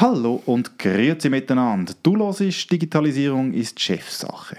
[0.00, 1.92] Hallo und grüezi miteinander.
[2.04, 4.56] Du hörst Digitalisierung ist Chefsache.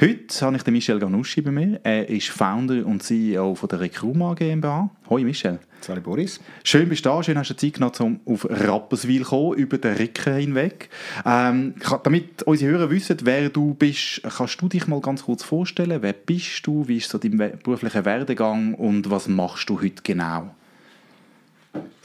[0.00, 1.78] Heute habe ich den Michel Ganuschi bei mir.
[1.84, 4.90] Er ist Founder und CEO von der Recruma GmbH.
[5.08, 5.60] Hoi Michel.
[5.86, 6.40] Hallo Boris.
[6.64, 9.78] Schön bist du da, schön hast du Zeit genommen, um auf Rapperswil zu kommen, über
[9.78, 10.88] den Rücken hinweg.
[11.24, 16.02] Ähm, damit unsere Hörer wissen, wer du bist, kannst du dich mal ganz kurz vorstellen.
[16.02, 20.52] Wer bist du, wie ist so dein beruflicher Werdegang und was machst du heute genau?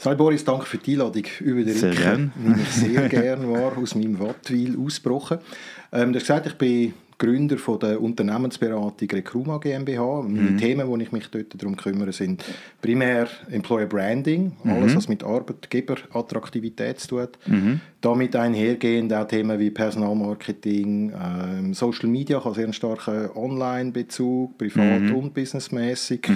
[0.04, 3.76] Hallo Boris, danke für die Einladung über den Sehr Rücken, wie ich sehr gerne war,
[3.76, 5.38] aus meinem Wattwil ausgebrochen.
[5.90, 10.22] Ähm, du hast gesagt, ich bin Gründer von der Unternehmensberatung Recruma GmbH.
[10.22, 10.36] Mhm.
[10.36, 12.42] Die Themen, die ich mich dort darum kümmere, sind
[12.80, 14.70] primär Employer Branding, mhm.
[14.70, 17.80] alles was mit Arbeitgeberattraktivität zu tun mhm.
[18.00, 25.02] Damit einhergehend auch Themen wie Personalmarketing, ähm, Social Media, hat sehr einen starken Online-Bezug, privat
[25.02, 25.14] mhm.
[25.14, 26.26] und businessmäßig.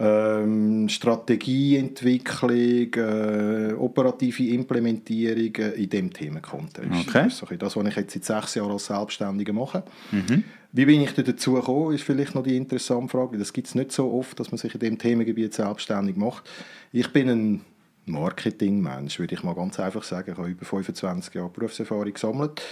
[0.00, 7.08] Ähm, Strategieentwicklung, äh, operative Implementierung äh, in diesem Themenkontext.
[7.08, 7.24] Okay.
[7.24, 9.82] Das ist das, was ich jetzt seit sechs Jahren als Selbstständiger mache.
[10.12, 10.44] Mhm.
[10.70, 13.38] Wie bin ich dazu gekommen, ist vielleicht noch die interessante Frage.
[13.38, 16.48] Das gibt es nicht so oft, dass man sich in dem Themengebiet selbstständig macht.
[16.92, 17.60] Ich bin ein
[18.08, 20.32] Marketingmensch, würde ich mal ganz einfach sagen.
[20.32, 22.62] Ich habe über 25 Jahre Berufserfahrung gesammelt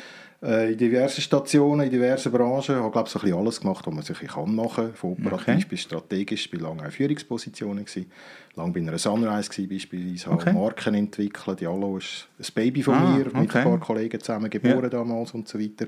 [0.42, 2.76] äh, in diversen Stationen, in diversen Branchen.
[2.76, 4.94] Ich habe, glaube ich, so ein bisschen alles gemacht, was man sich kann machen kann.
[4.94, 5.64] Von operativ okay.
[5.68, 8.10] bis strategisch, bin lange in Führungspositionen gewesen.
[8.54, 10.50] Lange bei einer Sunrise gewesen, beispielsweise, okay.
[10.50, 11.60] habe Marken entwickelt.
[11.60, 13.40] Diallo ist ein Baby von ah, mir, okay.
[13.40, 14.88] mit ein paar Kollegen zusammen geboren ja.
[14.88, 15.86] damals und so weiter.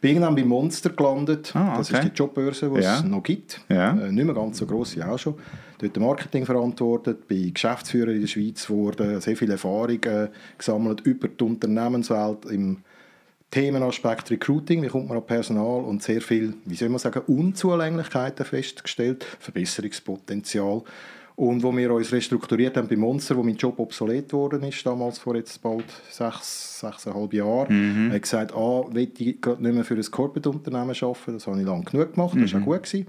[0.00, 1.54] Bin irgendwann bei Monster gelandet.
[1.54, 2.96] Ah, das ist die Jobbörse, die ja.
[2.96, 3.60] es noch gibt.
[3.68, 3.92] Ja.
[3.92, 5.34] Äh, nicht mehr ganz so gross wie auch schon.
[5.82, 11.44] Dort Marketing verantwortet, bin Geschäftsführer in der Schweiz geworden, sehr viele Erfahrungen gesammelt über die
[11.44, 12.78] Unternehmenswelt im
[13.50, 18.46] Themenaspekt Recruiting, wie kommt man an Personal und sehr viel, wie soll man sagen, Unzulänglichkeiten
[18.46, 20.82] festgestellt, Verbesserungspotenzial.
[21.36, 25.18] Und wo wir uns restrukturiert haben bei Monster, wo mein Job obsolet geworden ist, damals
[25.18, 28.14] vor jetzt bald sechs, sechseinhalb Jahren, mhm.
[28.14, 31.84] ich gesagt, ah, will ich nicht mehr für ein Corporate-Unternehmen arbeiten, das habe ich lange
[31.84, 32.64] genug gemacht, das war mhm.
[32.64, 32.82] auch gut.
[32.84, 33.06] Gewesen.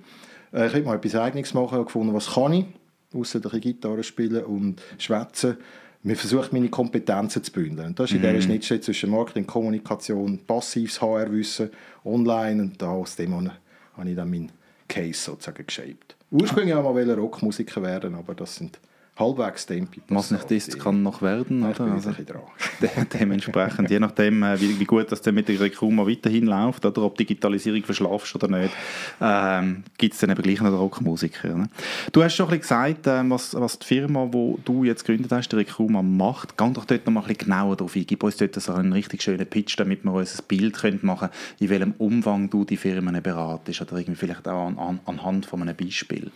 [0.54, 2.66] Äh, ich wollte mal etwas Eigenes machen und gefunden, was kann ich,
[3.14, 5.58] außer Gitarre spielen und schwätzen
[6.04, 7.88] man versucht, meine Kompetenzen zu bündeln.
[7.88, 8.42] Und das ist in dieser mhm.
[8.42, 11.70] Schnittstelle zwischen Marketing, Kommunikation, passives HR-Wissen,
[12.04, 14.52] online und da aus dem habe ich dann meinen
[14.88, 16.16] Case sozusagen geshaped.
[16.30, 18.80] Ursprünglich wollte ich mal Rockmusiker werden, aber das sind
[19.16, 20.02] halbwegs Tempi.
[20.10, 21.64] Was nicht ist, kann noch werden.
[21.64, 21.86] Oder?
[21.86, 22.12] Also.
[22.82, 26.86] De dementsprechend, je nachdem, äh, wie, wie gut das dann mit der Rekuma weiterhin läuft,
[26.86, 28.74] oder ob Digitalisierung verschlafst oder nicht,
[29.22, 31.56] ähm, gibt es dann eben gleich noch Rockmusiker.
[31.56, 31.70] Ne?
[32.12, 35.32] Du hast schon ein bisschen gesagt, ähm, was, was die Firma, die du jetzt gegründet
[35.32, 36.58] hast, die Rekuma, macht.
[36.58, 38.06] Geh doch dort noch mal ein bisschen genauer drauf ein.
[38.08, 41.30] Gib uns dort so einen richtig schönen Pitch, damit wir uns ein Bild können machen
[41.30, 45.46] können, in welchem Umfang du die Firmen beratest oder irgendwie vielleicht auch an, an, anhand
[45.46, 46.32] von einem Beispiel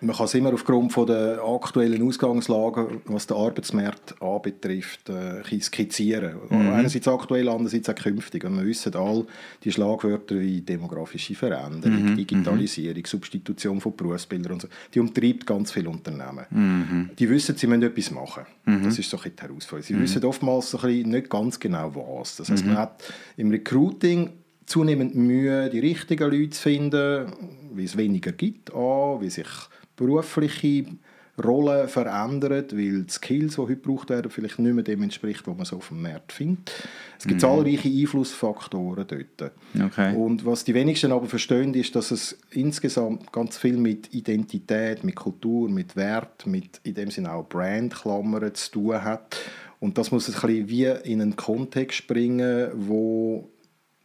[0.00, 6.36] man kann es immer aufgrund von der aktuellen Ausgangslage, was den Arbeitsmarkt anbetrifft, äh, skizzieren.
[6.48, 6.70] Mhm.
[6.70, 8.44] Einerseits aktuell, andererseits auch künftig.
[8.44, 9.26] Und wir wissen all
[9.64, 12.16] die Schlagwörter wie demografische Veränderung, mhm.
[12.16, 16.46] Digitalisierung, Substitution von Berufsbildern und so, die umtreibt ganz viele Unternehmen.
[16.50, 17.10] Mhm.
[17.18, 18.44] Die wissen, sie müssen etwas machen.
[18.66, 18.84] Mhm.
[18.84, 19.86] Das ist so ein die Herausforderung.
[19.86, 20.02] Sie mhm.
[20.02, 22.36] wissen oftmals so ein nicht ganz genau was.
[22.36, 22.78] Das heißt, man mhm.
[22.78, 23.02] hat
[23.36, 24.30] im Recruiting
[24.68, 27.32] zunehmend Mühe, die richtigen Leute zu finden,
[27.72, 29.46] wie es weniger gibt, an, wie sich
[29.98, 30.86] berufliche
[31.42, 35.56] Rolle verändert, weil die Skills, die heute gebraucht werden, vielleicht nicht mehr dem entspricht, was
[35.56, 36.88] man so auf dem Markt findet.
[37.16, 37.40] Es gibt mhm.
[37.40, 39.52] zahlreiche Einflussfaktoren dort.
[39.80, 40.16] Okay.
[40.16, 45.14] Und was die wenigsten aber verstehen, ist, dass es insgesamt ganz viel mit Identität, mit
[45.14, 49.36] Kultur, mit Wert, mit in dem Sinne auch Brandklammern zu tun hat.
[49.80, 53.48] Und das muss ein bisschen wie in einen Kontext bringen, wo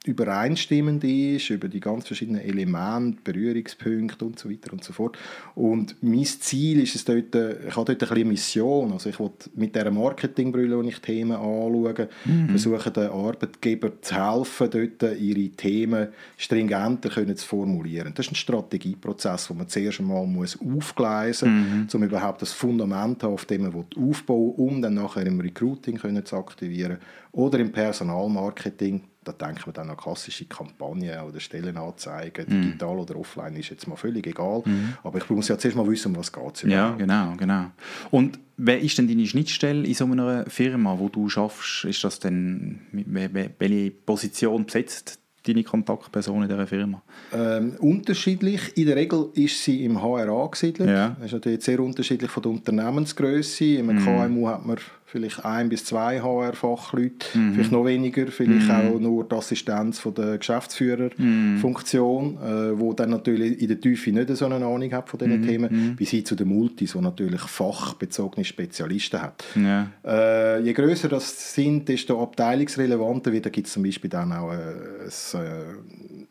[0.06, 5.18] übereinstimmend ist über die ganz verschiedenen Elemente, Berührungspunkte und so weiter und so fort.
[5.56, 9.32] Und mein Ziel ist es dort, ich habe dort ein bisschen Mission, also ich will
[9.56, 12.50] mit dieser Marketingbrille, wo ich Themen anschaue, mhm.
[12.50, 18.12] versuchen den Arbeitgeber zu helfen, dort ihre Themen stringenter können zu formulieren.
[18.14, 22.02] Das ist ein Strategieprozess, wo man zuerst einmal muss aufgleisen muss, mhm.
[22.02, 26.36] um überhaupt das Fundament auf dem man aufbauen um dann nachher im Recruiting können zu
[26.36, 26.98] aktivieren
[27.32, 32.62] oder im Personalmarketing da denkt man dann an klassische Kampagnen oder Stellenanzeigen, mm.
[32.62, 34.62] digital oder offline, ist jetzt mal völlig egal.
[34.66, 34.94] Mm.
[35.04, 37.66] Aber ich muss ja zuerst mal wissen, um was geht es Ja, genau, genau.
[38.12, 41.86] Und wer ist denn deine Schnittstelle in so einer Firma, wo du schaffst?
[41.86, 47.02] Ist das denn, welche Position besetzt deine Kontaktperson in dieser Firma?
[47.34, 48.78] Ähm, unterschiedlich.
[48.78, 50.90] In der Regel ist sie im HR angesiedelt.
[50.90, 51.10] Ja.
[51.10, 53.66] Das ist natürlich sehr unterschiedlich von der Unternehmensgröße.
[53.66, 54.06] Im Mhm.
[54.06, 54.78] KMU hat man
[55.14, 57.54] vielleicht ein bis zwei HR-Fachleute, Mhm.
[57.54, 62.38] vielleicht noch weniger, vielleicht auch nur die Assistenz von der Geschäftsführerfunktion, Mhm.
[62.42, 65.46] äh, wo dann natürlich in der Tiefe nicht so eine Ahnung hat von diesen Mhm.
[65.48, 69.44] Themen, bis hin zu den Multis, wo natürlich fachbezogene Spezialisten hat.
[69.56, 69.88] Ja.
[70.04, 73.46] Äh, je größer das sind, desto abteilungsrelevanter wird.
[73.46, 76.26] Da gibt es zum Beispiel dann auch äh, ein, äh,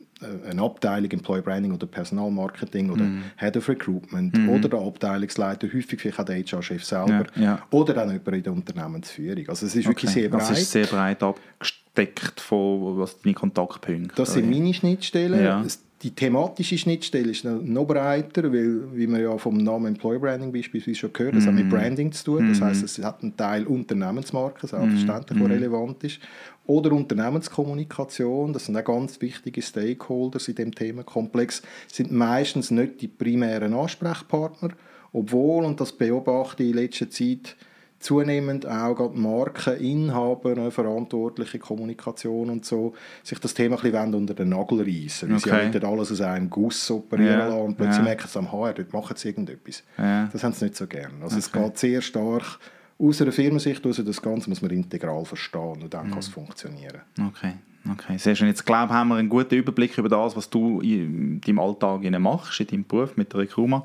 [0.48, 3.22] eine Abteilung Employee Branding oder Personalmarketing oder Mhm.
[3.36, 7.62] Head of Recruitment oder der Abteilungsleiter, häufig vielleicht auch der HR-Chef selber Ja, ja.
[7.70, 9.48] oder dann jemand in der Unternehmensführung.
[9.48, 10.20] Also es ist wirklich Okay.
[10.20, 10.40] sehr breit.
[10.40, 14.14] Also es ist sehr breit abgesteckt von was deine Kontaktpunkte.
[14.16, 15.42] Das sind meine Schnittstellen.
[15.42, 15.64] Ja.
[16.02, 20.96] Die thematische Schnittstelle ist noch- breiter, weil, wie man ja vom Namen Employer Branding beispielsweise
[20.96, 21.60] schon gehört, das hat Mhm.
[21.60, 22.48] mit Branding zu tun.
[22.48, 25.46] Das heißt, es hat einen Teil Unternehmensmarke, selbstverständlich, Mhm.
[25.48, 26.18] der relevant ist.
[26.66, 31.62] Oder Unternehmenskommunikation, das sind auch ganz wichtige Stakeholders in dem Themenkomplex,
[31.92, 34.70] sind meistens nicht die primären Ansprechpartner,
[35.12, 37.56] obwohl, und das beobachte ich in letzter Zeit,
[37.98, 44.48] zunehmend auch Markeninhaber, ne, verantwortliche Kommunikation und so, sich das Thema ein bisschen unter den
[44.48, 45.30] Nagel reissen.
[45.30, 45.66] Weil sie Okay.
[45.66, 48.02] ja wollen alles aus einem Guss operieren Ja, lassen und plötzlich ja.
[48.04, 49.84] merken sie am HR, dort machen sie irgendetwas.
[49.98, 50.28] Ja.
[50.32, 51.12] Das haben sie nicht so gern.
[51.22, 51.62] Also es Okay.
[51.64, 52.58] geht sehr stark
[52.98, 56.18] aus einer Firmensicht, aus das Ganze muss man integral verstehen und dann kann Mhm.
[56.18, 57.00] es funktionieren.
[57.28, 57.54] Okay,
[57.90, 58.48] okay, sehr schön.
[58.48, 62.02] Jetzt glaube ich, haben wir einen guten Überblick über das, was du in deinem Alltag
[62.20, 63.84] machst, in deinem Beruf mit der Rekruma.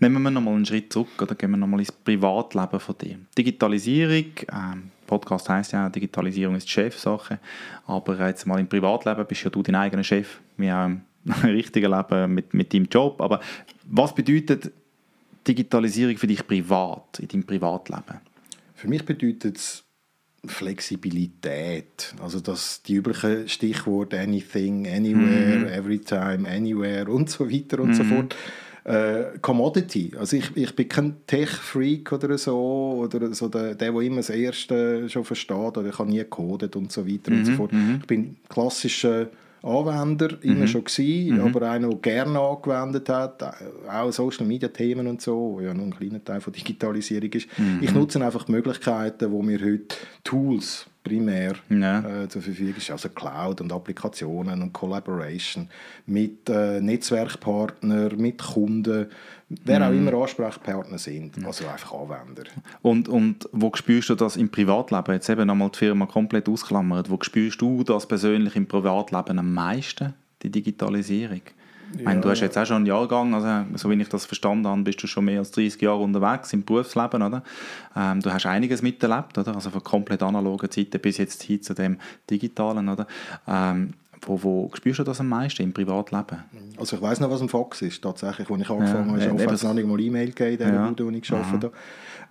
[0.00, 3.18] Nehmen wir nochmal einen Schritt zurück oder gehen wir nochmal ins Privatleben von dir.
[3.36, 7.38] Digitalisierung, ähm, Podcast heißt ja, Digitalisierung ist die Chefsache,
[7.86, 11.02] aber jetzt mal im Privatleben bist ja du dein eigener Chef, wie auch im
[11.44, 13.20] richtigen Leben mit, mit deinem Job.
[13.20, 13.40] Aber
[13.86, 14.70] was bedeutet
[15.46, 18.20] Digitalisierung für dich privat, in deinem Privatleben?
[18.78, 19.82] Für mich bedeutet es
[20.46, 22.14] Flexibilität.
[22.22, 25.66] Also das, die üblichen Stichworte anything, anywhere, Mhm.
[25.66, 28.36] everytime, anywhere und so weiter und so fort.
[28.84, 30.12] Äh, Commodity.
[30.16, 34.30] Also ich, ich bin kein Tech-Freak oder so, oder so der, der, der immer das
[34.30, 37.72] Erste schon versteht, oder ich habe nie gecodet und so weiter und so fort.
[38.00, 39.28] Ich bin klassischer
[39.62, 43.42] Anwender immer schon gewesen, aber einer, der gerne angewendet hat,
[43.88, 47.48] auch Social-Media-Themen und so, wo ja nur ein kleiner Teil von Digitalisierung ist.
[47.80, 52.22] Ich nutze einfach die Möglichkeiten, wo mir heute Tools primär Ja.
[52.24, 55.68] äh, zur Verfügung ist, also Cloud und Applikationen und Collaboration
[56.06, 59.06] mit äh, Netzwerkpartnern, mit Kunden,
[59.48, 62.44] wer auch immer Ansprechpartner sind, also einfach Anwender.
[62.82, 65.14] Und, und wo spürst du das im Privatleben?
[65.14, 67.10] Jetzt eben nochmal die Firma komplett ausklammert.
[67.10, 71.42] Wo spürst du das persönlich im Privatleben am meisten, die Digitalisierung?
[71.96, 74.66] Ich meine, du hast jetzt auch schon einen Jahrgang, also so wie ich das verstanden
[74.66, 77.42] habe, bist du schon mehr als 30 Jahre unterwegs im Berufsleben, oder?
[77.96, 79.54] Ähm, du hast einiges miterlebt, oder?
[79.54, 81.98] Also von komplett analogen Zeiten bis jetzt hin zu dem
[82.30, 83.06] digitalen, oder?
[83.46, 83.94] Ähm,
[84.26, 86.44] wo, wo spürst du das am meisten im Privatleben?
[86.76, 88.50] Also ich weiß noch, was ein Fax ist, tatsächlich.
[88.50, 90.74] Als ich angefangen habe, ja, habe eben ich noch nicht mal E-Mail gegeben, in der
[90.74, 90.88] Ja.
[90.88, 91.72] Bude, wo ich gearbeitet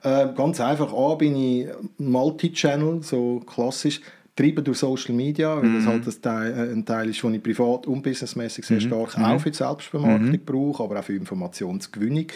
[0.04, 0.32] habe.
[0.32, 1.68] Äh, ganz einfach, A, bin ich
[1.98, 4.02] Multi-Channel, so klassisch,
[4.38, 7.44] getrieben durch Social Media, weil das halt ein Teil, äh, ein Teil ist, den ich
[7.44, 12.28] privat und businessmäßig sehr stark auch für die Selbstvermarktung brauche, aber auch für Informationsgewinnung.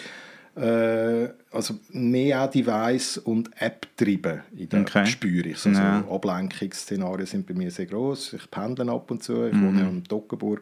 [0.55, 5.05] Äh, also mehr auch Device- und App-trieben in der Okay.
[5.05, 5.65] spüre ich.
[5.65, 6.03] Also Ja.
[6.09, 8.33] Ablenkungsszenarien sind bei mir sehr groß.
[8.33, 9.45] Ich pendle ab und zu.
[9.45, 10.61] Ich wohne ja in Toggenburg.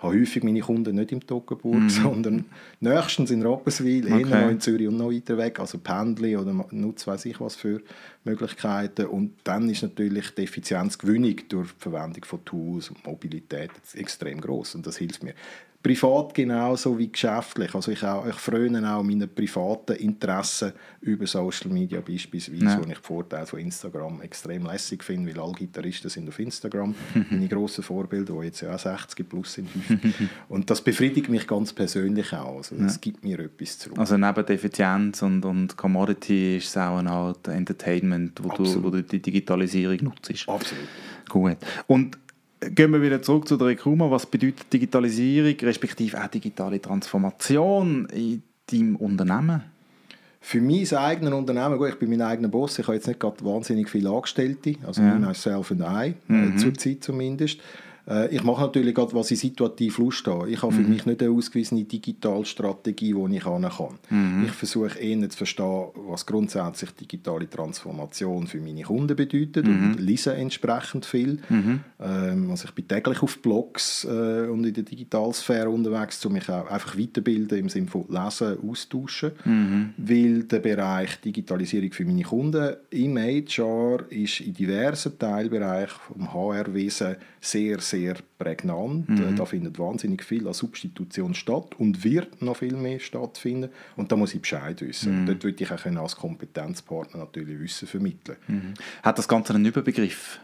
[0.00, 2.44] Habe häufig meine Kunden nicht im Toggenburg, sondern
[2.80, 4.44] nächstens in Rapperswil, eher Okay.
[4.44, 5.60] noch in Zürich und noch weiter weg.
[5.60, 7.80] Also pendle oder nutze weiß ich was für
[8.24, 9.06] Möglichkeiten.
[9.06, 14.74] Und dann ist natürlich die Effizienzgewinnung durch die Verwendung von Tools und Mobilität extrem groß
[14.76, 15.34] und das hilft mir.
[15.82, 17.74] Privat genauso wie geschäftlich.
[17.74, 22.76] Also ich, auch, ich fröne auch meine privaten Interessen über Social Media beispielsweise, Ja.
[22.78, 26.94] wo ich die Vorteile von Instagram extrem lässig finde, weil alle Gitarristen sind auf Instagram.
[27.30, 29.68] meine grossen Vorbilder, die jetzt ja auch 60 plus sind.
[30.50, 32.58] Und das befriedigt mich ganz persönlich auch.
[32.58, 33.98] Also das gibt mir etwas zurück.
[33.98, 38.84] Also neben der Effizienz und, und Commodity ist es auch eine Art Entertainment, wo du,
[38.84, 40.30] wo du die Digitalisierung nutzt.
[40.46, 40.84] Absolut.
[41.28, 41.56] Gut.
[41.86, 42.18] Und
[42.60, 44.10] gehen wir wieder zurück zu der Rekruma.
[44.10, 49.62] Was bedeutet Digitalisierung, respektive auch digitale Transformation in deinem Unternehmen?
[50.42, 53.44] Für mein eigenes Unternehmen, gut, ich bin mein eigener Boss, ich habe jetzt nicht gerade
[53.44, 55.08] wahnsinnig viele Angestellte, also Ja.
[55.08, 55.18] ja.
[55.18, 57.60] myself and I, äh, zurzeit zumindest.
[58.10, 60.50] Äh, ich mache natürlich gerade, was ich situativ Lust habe.
[60.50, 63.98] Ich habe für mich nicht eine ausgewiesene Digitalstrategie, die ich kann.
[64.44, 70.34] Ich versuche eher zu verstehen, was grundsätzlich digitale Transformation für meine Kunden bedeutet und lese
[70.34, 71.38] entsprechend viel.
[72.00, 76.48] Ähm, also ich bin täglich auf Blogs äh, und in der Digitalsphäre unterwegs, um mich
[76.48, 79.32] auch einfach weiterbilden im Sinne von Lesen, Austauschen,
[79.96, 87.16] weil der Bereich Digitalisierung für meine Kunden im HR ist in diversen Teilbereichen vom HR-Wesen
[87.40, 89.08] sehr, sehr sehr prägnant.
[89.08, 89.36] Mhm.
[89.36, 93.70] Da findet wahnsinnig viel an Substitution statt und wird noch viel mehr stattfinden.
[93.96, 95.22] Und da muss ich Bescheid wissen.
[95.22, 95.26] Mhm.
[95.26, 98.36] Dort würde ich auch als Kompetenzpartner natürlich Wissen vermitteln.
[98.48, 98.74] Mhm.
[99.02, 100.40] Hat das Ganze einen Überbegriff?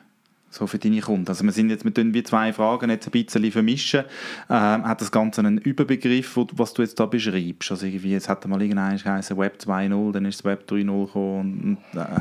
[0.49, 1.29] so für deine Kunden?
[1.29, 4.05] Also wir sind jetzt, wir wie zwei Fragen jetzt ein bisschen vermischen.
[4.49, 7.71] Ähm, hat das Ganze einen Überbegriff, was du jetzt da beschreibst?
[7.71, 11.79] Also irgendwie, jetzt hat mal irgendein geheißen Web 2.0, dann ist das Web 3.0 gekommen
[11.95, 12.21] und, äh.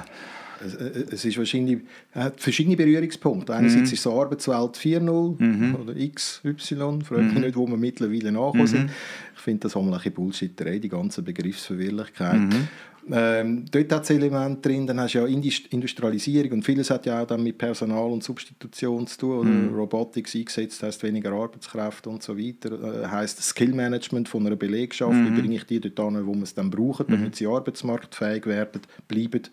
[1.11, 1.79] Es ist wahrscheinlich
[2.11, 3.53] hat verschiedene Berührungspunkte.
[3.53, 3.93] Einerseits mhm.
[3.93, 5.75] ist es Arbeitswelt 4.0 mhm.
[5.75, 7.41] oder XY, frage mich mhm.
[7.41, 8.67] nicht, wo wir mittlerweile nachkommen mhm.
[8.67, 8.91] sind.
[9.35, 12.39] Ich finde das auch mal ein bisschen Bullshit, die ganze Begriffsverwirrlichkeit.
[12.39, 12.67] Mhm.
[13.11, 17.21] Ähm, dort hat es Elemente drin, dann hast du ja Industrialisierung und vieles hat ja
[17.21, 19.39] auch dann mit Personal und Substitution zu tun.
[19.39, 19.75] Oder mm.
[19.75, 23.03] Robotics eingesetzt heißt weniger Arbeitskräfte und so weiter.
[23.03, 25.25] Äh, heißt Skillmanagement von einer Belegschaft, mm.
[25.25, 25.39] wie mhm.
[25.39, 27.35] bringe ich die dort an, wo man es dann braucht, damit mm.
[27.35, 29.43] sie arbeitsmarktfähig werden, bleiben.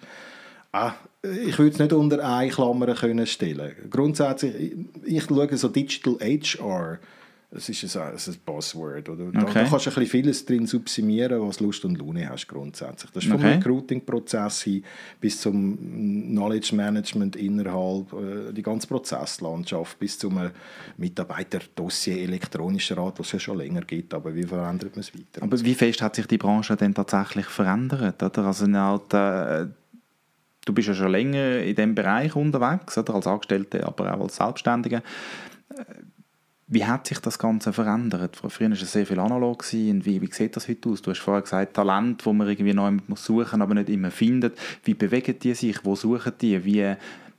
[0.72, 3.74] Ah, ich würde es nicht unter eine Klammer können stellen.
[3.90, 4.54] Grundsätzlich,
[5.04, 6.98] ich, ich schaue so Digital HR
[7.54, 9.08] es ist ein, ein Buzzword.
[9.08, 9.30] Oder?
[9.30, 9.52] Da, okay.
[9.54, 13.10] da kannst du ein bisschen vieles drin subsumieren, was Lust und Laune hast grundsätzlich.
[13.10, 13.54] Das ist vom okay.
[13.54, 14.84] Recruiting-Prozess hin
[15.20, 15.76] bis zum
[16.30, 20.50] Knowledge Management innerhalb, äh, die ganze Prozesslandschaft, bis zum
[20.96, 25.42] Mitarbeiter-Dossier elektronischer Art, was es ja schon länger gibt, aber wie verändert man es weiter?
[25.42, 28.22] Aber wie fest hat sich die Branche denn tatsächlich verändert?
[28.22, 28.44] Oder?
[28.44, 29.66] Also halt, äh,
[30.64, 33.14] du bist ja schon länger in diesem Bereich unterwegs, oder?
[33.14, 35.02] als Angestellte, aber auch als Selbstständige
[36.72, 38.36] wie hat sich das Ganze verändert?
[38.36, 39.62] Früher war es sehr viel analog.
[39.72, 41.02] Und wie, wie sieht das heute aus?
[41.02, 44.58] Du hast vorher gesagt, Talent, wo man irgendwie neu suchen muss, aber nicht immer findet.
[44.82, 45.84] Wie bewegen die sich?
[45.84, 46.64] Wo suchen die?
[46.64, 46.94] Wie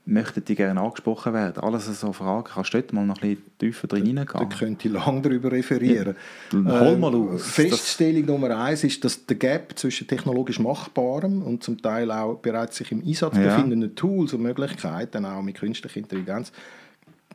[0.06, 1.62] möchten die gerne angesprochen werden?
[1.62, 2.44] Alles so Fragen.
[2.44, 4.48] Kannst du dort mal noch ein bisschen tiefer drin hineingehen?
[4.48, 6.16] Da könnte ich lange darüber referieren.
[6.52, 7.46] Ja, hol mal ähm, aus.
[7.46, 12.76] Feststellung Nummer eins ist, dass der Gap zwischen technologisch Machbarem und zum Teil auch bereits
[12.76, 13.44] sich im Einsatz ja.
[13.44, 16.52] befindenden Tools und Möglichkeiten, auch mit künstlicher Intelligenz,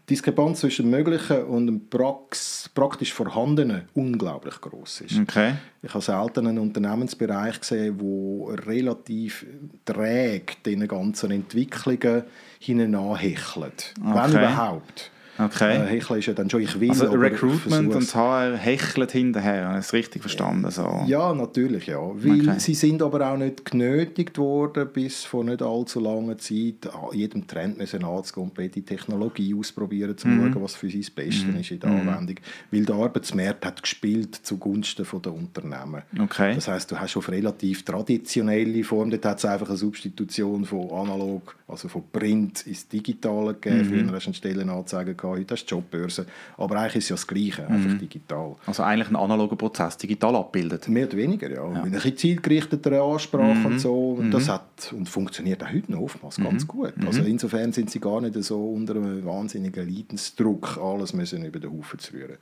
[0.09, 5.19] Diskrepanz zwischen dem Möglichen und dem Prax praktisch Vorhandenen unglaublich groß ist.
[5.19, 5.53] Okay.
[5.81, 9.45] Ich habe selten einen Unternehmensbereich gesehen, wo relativ
[9.85, 12.23] träge diesen ganzen Entwicklungen
[12.59, 13.93] hineinhechelt.
[13.99, 14.13] Okay.
[14.13, 15.11] Wenn überhaupt.
[15.39, 15.77] Okay.
[15.77, 16.89] Äh, Hecheln ist ja dann schon, ich will.
[16.89, 20.69] Also Recruitment und HR hecheln hinterher, habe ich es richtig verstanden?
[20.69, 21.03] So.
[21.07, 21.99] Ja, natürlich, ja.
[21.99, 22.59] Weil okay.
[22.59, 27.77] sie sind aber auch nicht genötigt worden, bis vor nicht allzu langer Zeit jedem Trend
[27.77, 30.53] müssen anzugehen und die Technologie ausprobieren, zu mhm.
[30.53, 31.59] schauen, was für sie das Beste mhm.
[31.59, 32.09] ist in der mhm.
[32.09, 32.35] Anwendung.
[32.71, 36.03] Weil der Arbeitsmarkt hat gespielt zugunsten der Unternehmen.
[36.19, 36.55] Okay.
[36.55, 40.89] Das heißt, du hast auf relativ traditionelle Form, dort hat es einfach eine Substitution von
[40.91, 43.79] analog, also von Print ins Digitale gegeben.
[43.79, 43.85] Mhm.
[43.85, 46.25] Früher hast du eine Stellenanzeige gehabt, heute hast du Jobbörse.
[46.57, 47.75] Aber eigentlich ist es ja das Gleiche, mhm.
[47.75, 48.55] einfach digital.
[48.65, 50.87] Also eigentlich ein analoger Prozess digital abbildet?
[50.87, 51.71] Mehr oder weniger, ja.
[51.71, 51.83] ja.
[51.83, 53.65] Mit ein zielgerichteter Ansprache mhm.
[53.65, 54.11] und so.
[54.11, 54.51] Und das mhm.
[54.51, 56.43] hat und funktioniert auch heute noch oftmals mhm.
[56.43, 56.97] ganz gut.
[56.97, 57.07] Mhm.
[57.07, 61.71] Also insofern sind sie gar nicht so unter einem wahnsinnigen Leidensdruck, alles müssen über den
[61.71, 62.37] Haufen zu rühren.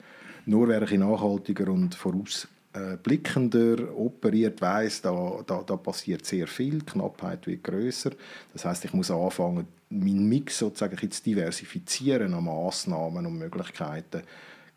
[0.46, 2.48] Nur wer ein nachhaltiger und voraus
[3.02, 8.12] blickender operiert, weiß, da, da, da passiert sehr viel, die Knappheit wird größer.
[8.54, 14.24] Das heißt, ich muss anfangen, meinen Mix sozusagen zu diversifizieren an Massnahmen und Möglichkeiten,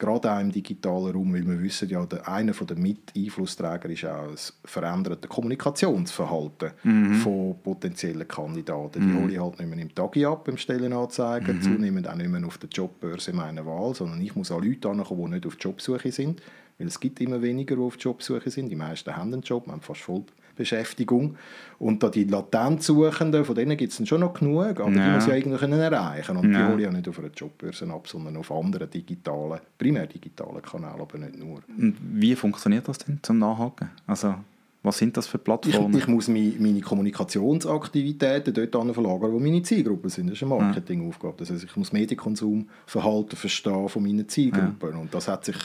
[0.01, 4.31] gerade auch im digitalen Raum, weil wir wissen ja, der, einer der Miteinflussträger ist auch
[4.31, 7.15] das veränderte Kommunikationsverhalten mhm.
[7.17, 9.01] von potenziellen Kandidaten.
[9.01, 9.23] Die mhm.
[9.23, 11.63] hole ich halt nicht mehr im Tagi ab, im Stellenanzeigen, mhm.
[11.63, 15.27] zunehmend auch nicht mehr auf der Jobbörse meiner Wahl, sondern ich muss an Leute ankommen,
[15.27, 16.41] die nicht auf Jobsuche sind,
[16.81, 18.71] weil es gibt immer weniger, die auf Jobsuche sind.
[18.71, 20.25] Die meisten haben einen Job, haben fast voll
[20.57, 21.37] Beschäftigung.
[21.79, 25.07] Und da die Latenzsuchenden, von denen gibt es schon noch genug, aber ja.
[25.07, 26.37] die muss ja irgendwie erreichen.
[26.39, 26.59] Und ja.
[26.59, 30.63] die hole ich ja nicht auf einer Jobbörse ab, sondern auf anderen digitalen, primär digitalen
[30.63, 31.61] Kanälen, aber nicht nur.
[31.79, 33.91] Und wie funktioniert das denn zum Nachhaken?
[34.07, 34.35] Also
[34.83, 35.95] was sind das für Plattformen?
[35.95, 40.29] Ich, ich muss meine, Kommunikationsaktivitäten dort verlagern, wo meine Zielgruppen sind.
[40.29, 41.35] Das ist eine Marketingaufgabe.
[41.39, 44.91] Das heißt, ich muss Medienkonsumverhalten verstehen von meinen Zielgruppen.
[44.91, 44.97] Ja.
[44.97, 45.57] Und das hat sich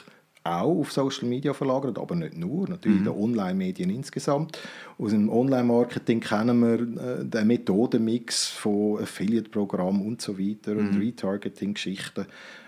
[0.45, 3.07] auch auf Social Media verlagert, aber nicht nur, natürlich mhm.
[3.07, 4.59] in den Online-Medien insgesamt.
[4.97, 10.79] Aus dem Online-Marketing kennen wir äh, den Methodenmix von Affiliate-Programmen und so weiter mhm.
[10.79, 12.27] und Retargeting-Geschichten.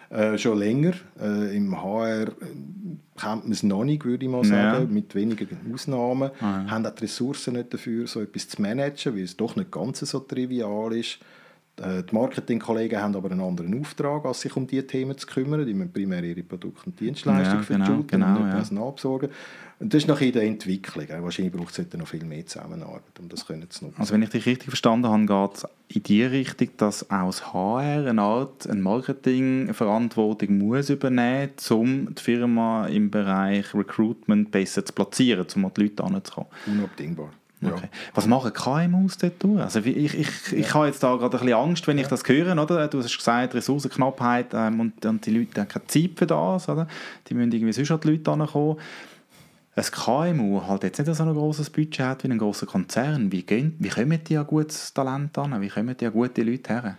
[0.10, 0.94] Äh, schon länger.
[1.22, 2.32] Äh, Im HR äh,
[3.18, 4.94] kennt man es noch nicht, würde ich mal sagen, ja.
[4.94, 6.32] mit wenigen Ausnahmen.
[6.40, 6.72] Ah, ja.
[6.72, 10.00] Haben auch die Ressourcen nicht dafür, so etwas zu managen, weil es doch nicht ganz
[10.00, 11.20] so trivial ist.
[11.82, 15.66] Äh, die Marketingkollegen haben aber einen anderen Auftrag, als sich um diese Themen zu kümmern.
[15.66, 18.56] Die müssen primär ihre Produkte und Dienstleistungen ja, genau, genau, und nicht ja.
[18.56, 19.30] Personal besorgen.
[19.80, 21.06] Und das ist noch in der Entwicklung.
[21.08, 24.00] Wahrscheinlich braucht es noch viel mehr Zusammenarbeit, um das können zu nutzen.
[24.00, 27.54] Also wenn ich dich richtig verstanden habe, geht es in die Richtung, dass auch das
[27.54, 34.84] HR eine Art eine Marketingverantwortung muss übernehmen muss, um die Firma im Bereich Recruitment besser
[34.84, 36.50] zu platzieren, um an die Leute heranzukommen.
[36.66, 37.30] Unabdingbar.
[37.64, 37.84] Okay.
[37.84, 37.90] Ja.
[38.14, 39.44] Was machen KMUs dort?
[39.60, 40.74] Also ich, ich, ich ja.
[40.76, 42.52] habe jetzt da gerade ein bisschen Angst, wenn ich das höre.
[42.52, 42.88] Oder?
[42.88, 46.70] Du hast gesagt, Ressourcenknappheit ähm, und, und, die Leute haben keine Zeit für das.
[46.70, 46.88] Oder?
[47.28, 48.78] Die müssen irgendwie sonst an die Leute herankommen.
[49.76, 53.32] Ein KMU halt jetzt nicht so ein großes Budget hat wie ein großer Konzern.
[53.32, 55.60] Wie, gehen, wie kommen die an gutes Talent an?
[55.62, 56.98] Wie kommen die an gute Leute her?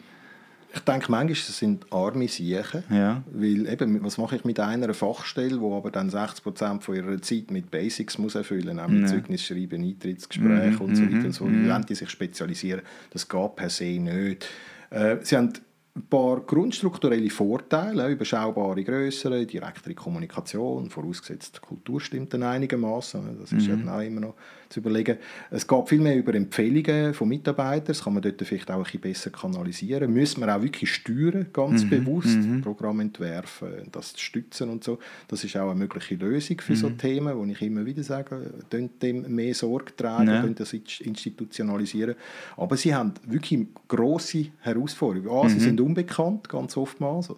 [0.75, 2.85] Ich denke manchmal, sind arme Siechen.
[2.91, 3.23] Ja.
[3.33, 7.51] Weil eben, was mache ich mit einer Fachstelle, die aber dann 60% von ihrer Zeit
[7.51, 9.17] mit Basics muss erfüllen muss, nämlich ja.
[9.17, 10.81] Zeugnis schreiben, Eintrittsgespräche mhm.
[10.81, 11.45] und so weiter und so.
[11.45, 11.69] Mhm.
[11.69, 14.47] Wenn die sich spezialisieren, das geht per se nicht.
[14.91, 15.53] Äh, sie haben
[15.97, 23.39] ein paar grundstrukturelle Vorteile, überschaubare Größe, direktere Kommunikation, vorausgesetzt die Kultur stimmt dann einigermaßen.
[23.41, 23.87] Das ist mhm.
[23.87, 24.35] ja auch immer noch
[24.69, 25.19] zu überlegen.
[25.51, 28.83] Es geht viel mehr über Empfehlungen von Mitarbeitern, das kann man dort vielleicht auch ein
[28.83, 30.13] bisschen besser kanalisieren.
[30.13, 31.91] Müssen wir auch wirklich steuern, ganz mhm.
[31.91, 32.63] bewusst, mhm.
[32.63, 34.99] Programm entwerfen, das stützen und so.
[35.29, 36.77] Das ist auch eine mögliche Lösung für mhm.
[36.77, 40.47] so Themen, wo ich immer wieder sage, dem mehr Sorge tragen, ja.
[40.47, 42.15] das institutionalisieren.
[42.57, 45.31] Aber sie haben wirklich grosse Herausforderungen.
[45.31, 45.61] A, sie mhm.
[45.61, 47.31] sind unbekannt, ganz oftmals.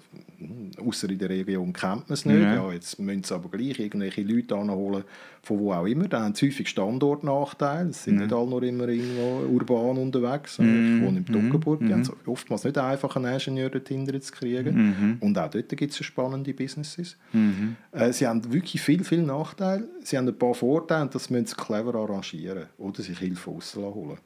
[0.84, 2.40] Außer in der Region kennt man es nicht.
[2.40, 2.54] Ja.
[2.54, 2.72] ja.
[2.72, 5.04] jetzt müssen sie aber gleich irgendwelche Leute anholen,
[5.42, 6.08] von wo auch immer.
[6.08, 7.92] Dann haben sie häufig Standortnachteile.
[7.92, 8.22] Sie sind mhm.
[8.22, 10.58] nicht alle nur immer irgendwo urban unterwegs.
[10.58, 10.96] Mhm.
[10.96, 11.80] Ich wohne in Toggenburg.
[11.80, 11.86] Mhm.
[11.86, 14.76] Die haben es oftmals nicht einfach, einen Ingenieur dorthin zu kriegen.
[14.76, 15.16] Mhm.
[15.20, 17.16] Und auch dort gibt es spannende Businesses.
[17.32, 17.76] Mhm.
[17.92, 19.88] Äh, sie haben wirklich viel, viel Nachteile.
[20.02, 22.66] Sie haben ein paar Vorteile und das müssen sie clever arrangieren.
[22.78, 24.18] Oder sich Hilfe holen.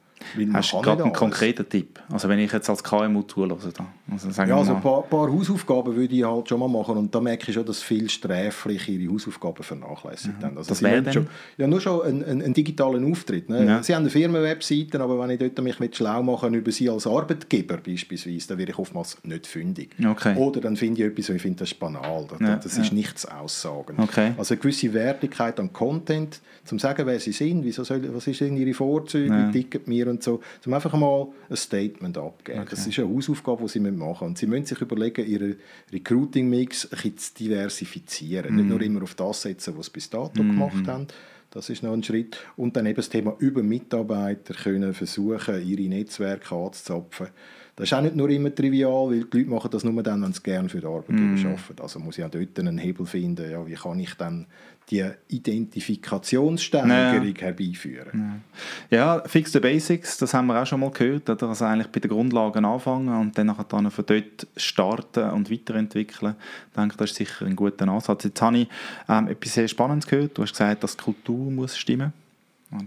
[0.53, 2.01] Hast du gerade einen konkreten Tipp?
[2.11, 3.73] Also wenn ich jetzt als KMU zulasse.
[3.73, 3.87] Da.
[4.11, 7.21] Also ja, also ein paar, paar, Hausaufgaben würde ich halt schon mal machen und da
[7.21, 10.59] merke ich schon, dass viele sträflich ihre Hausaufgaben vernachlässigt haben.
[10.59, 13.49] Also das wäre schon, Ja, nur schon einen, einen, einen digitalen Auftritt.
[13.49, 13.65] Ne?
[13.65, 13.83] Ja.
[13.83, 17.07] Sie haben eine Firmenwebseite, aber wenn ich dort mich mit schlau machen über Sie als
[17.07, 19.91] Arbeitgeber beispielsweise, dann werde ich oftmals nicht fündig.
[20.05, 20.37] Okay.
[20.37, 22.27] Oder dann finde ich etwas, und ich finde das banal.
[22.29, 22.95] Das, ja, das ist ja.
[22.95, 23.97] nichts aussagen.
[23.99, 24.33] Okay.
[24.37, 28.41] Also eine gewisse Wertigkeit an Content, zum sagen, wer sie sind, wieso soll, was ist
[28.41, 30.41] denn ihre Vorzüge, wie ticken mir und so.
[30.67, 32.61] Um einfach mal ein Statement abgeben.
[32.61, 32.69] Okay.
[32.71, 34.25] Das ist eine Hausaufgabe, die sie machen müssen.
[34.25, 35.57] Und sie müssen sich überlegen, ihren
[35.93, 38.55] Recruiting-Mix zu diversifizieren.
[38.55, 38.57] Mm.
[38.57, 40.51] Nicht nur immer auf das setzen, was sie bis dato mm.
[40.51, 41.07] gemacht haben.
[41.51, 42.37] Das ist noch ein Schritt.
[42.57, 47.29] Und dann eben das Thema über Mitarbeiter können versuchen, ihre Netzwerke anzuzapfen.
[47.77, 50.33] Das ist auch nicht nur immer trivial, weil die Leute machen das nur dann, wenn
[50.33, 51.47] sie gerne für die Arbeitgeber mm.
[51.47, 51.83] arbeiten.
[51.83, 54.47] Also muss ich auch dort einen Hebel finden, ja, wie kann ich dann
[54.91, 57.43] die Identifikationssteigerung ja.
[57.43, 58.43] herbeiführen.
[58.91, 58.97] Ja.
[58.97, 61.49] ja, fix the basics, das haben wir auch schon mal gehört, oder?
[61.49, 66.35] also eigentlich bei den Grundlagen anfangen und dann nachher dann von dort starten und weiterentwickeln.
[66.69, 68.25] Ich denke, das ist sicher ein guter Ansatz.
[68.25, 68.69] Jetzt habe ich
[69.09, 70.37] ähm, etwas sehr Spannendes gehört.
[70.37, 72.13] Du hast gesagt, dass die Kultur muss stimmen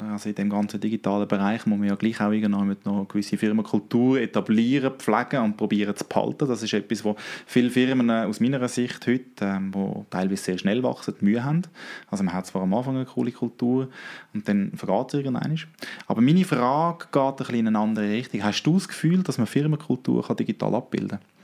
[0.09, 3.37] also in dem ganzen digitalen Bereich muss man ja gleich auch irgendwann noch eine gewisse
[3.37, 6.47] Firmenkultur etablieren, pflegen und probieren zu behalten.
[6.47, 10.83] Das ist etwas, wo viele Firmen aus meiner Sicht heute, ähm, wo teilweise sehr schnell
[10.83, 11.61] wachsen, Mühe haben.
[12.09, 13.89] Also man hat zwar am Anfang eine coole Kultur
[14.33, 15.59] und dann vergeht es irgendwann.
[16.07, 18.43] Aber meine Frage geht ein bisschen in eine andere Richtung.
[18.43, 21.36] Hast du das Gefühl, dass man Firmenkultur digital abbilden kann?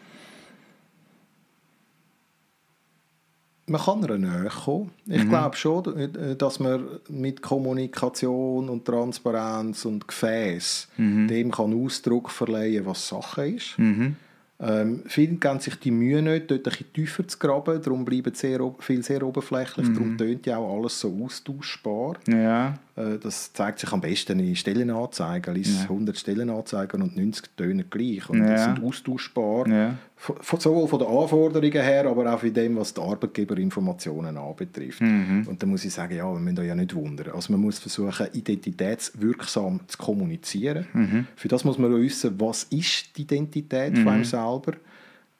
[3.66, 4.92] Man kann ihr näher kommen.
[5.06, 5.30] Ich mhm.
[5.30, 11.28] glaube schon, äh, dass man mit Kommunikation und Transparenz und Gefäß mhm.
[11.28, 13.78] dem kann Ausdruck verleihen, was Sache ist.
[13.78, 14.16] Mhm.
[14.60, 18.34] Ähm, viele geben sich die Mühe nicht, dort ein bisschen tiefer zu graben, darum bleiben
[18.34, 19.94] sehr, viel sehr oberflächlich, mhm.
[19.94, 22.16] darum tönt ja auch alles so austauschbar.
[22.28, 22.76] Ja.
[22.96, 25.56] Äh, das zeigt sich am besten in Stellenanzeigen.
[25.56, 25.84] Lies ja.
[25.84, 28.30] 100 Stellenanzeigen und 90 tönen gleich.
[28.30, 28.56] Und ja.
[28.56, 29.96] die sind austauschbar, ja.
[30.42, 35.02] sowohl von den Anforderungen her, aber auch von dem, was die Arbeitgeberinformationen anbetrifft.
[35.02, 35.48] Mhm.
[35.48, 37.34] Und da muss ich sagen, ja, wir müssen ja nicht wundern.
[37.34, 40.86] Also man muss versuchen, identitätswirksam zu kommunizieren.
[40.94, 41.28] Mhm.
[41.36, 44.04] Für das muss man wissen, was ist die Identität mhm.
[44.04, 44.74] von einem selber.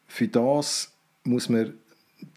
[0.08, 0.92] Für das
[1.24, 1.74] muss man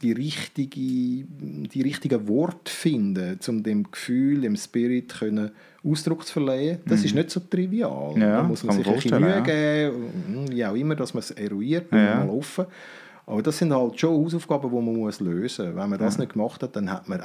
[0.03, 5.51] die, richtige, die richtigen Worte finden, um dem Gefühl, dem Spirit können
[5.85, 6.79] Ausdruck zu verleihen.
[6.87, 7.07] Das mhm.
[7.07, 8.15] ist nicht so trivial.
[8.19, 11.31] Ja, da muss man sich ein bisschen Mühe geben, wie auch immer, dass man es
[11.31, 12.25] eruiert, ja.
[12.25, 12.67] mal offen.
[13.27, 15.77] Aber das sind halt schon Hausaufgaben, die man muss lösen muss.
[15.77, 16.21] Wenn man das ja.
[16.21, 17.21] nicht gemacht hat, dann hat man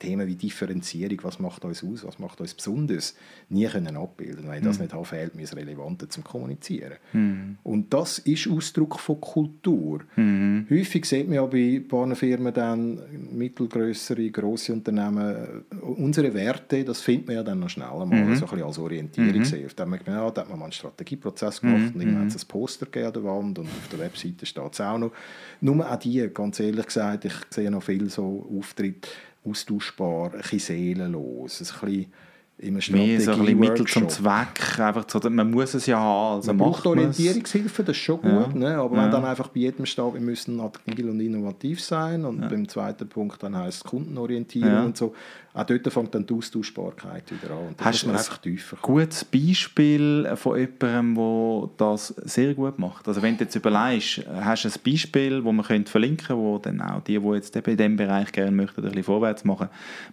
[0.00, 3.14] Themen wie Differenzierung, was macht uns aus, was macht uns besonders,
[3.50, 4.48] nie können abbilden.
[4.48, 4.84] Wenn ich das mhm.
[4.84, 6.94] nicht habe, fehlt mir das Relevante zum Kommunizieren.
[7.12, 7.58] Mhm.
[7.62, 10.00] Und das ist Ausdruck von Kultur.
[10.16, 10.66] Mhm.
[10.70, 13.00] Häufig sieht man ja bei paar Firmen dann,
[13.32, 18.34] mittelgrößere, grosse Unternehmen, unsere Werte, das findet man ja dann noch schnell mal mhm.
[18.34, 19.44] so ein bisschen als Orientierung mhm.
[19.44, 19.68] sehen.
[19.76, 21.94] Da hat man, ja, da hat man mal einen Strategieprozess gemacht mhm.
[21.94, 24.80] und irgendwann hat es ein Poster an der Wand und auf der Webseite steht es
[24.80, 25.12] auch noch.
[25.60, 29.08] Nur auch die, ganz ehrlich gesagt, ich sehe noch viel so Auftritte,
[29.44, 32.12] austauschbar, ein bisschen seelenlos, ein bisschen
[32.62, 36.52] Mehr so ein bisschen Mittel zum Zweck, einfach so, man muss es ja haben, also
[36.52, 36.86] man braucht.
[36.86, 38.48] Orientierungshilfe, das ist schon gut, Ja.
[38.54, 38.76] ne?
[38.76, 39.04] aber Ja.
[39.04, 43.08] wenn dann einfach bei jedem steht, wir müssen agil und innovativ sein und beim zweiten
[43.08, 44.84] Punkt dann heisst es Kundenorientierung Ja.
[44.84, 45.14] und so,
[45.52, 48.98] auch dort fängt dann die Austauschbarkeit wieder an und Hast du einfach tiefer kommen.
[49.00, 53.08] gutes Beispiel von jemandem, der das sehr gut macht?
[53.08, 56.58] Also wenn du jetzt überlegst, hast du ein Beispiel, das man könnte verlinken könnte, wo
[56.58, 59.68] dann auch die, die jetzt in diesem Bereich gerne möchten, ein bisschen vorwärts machen,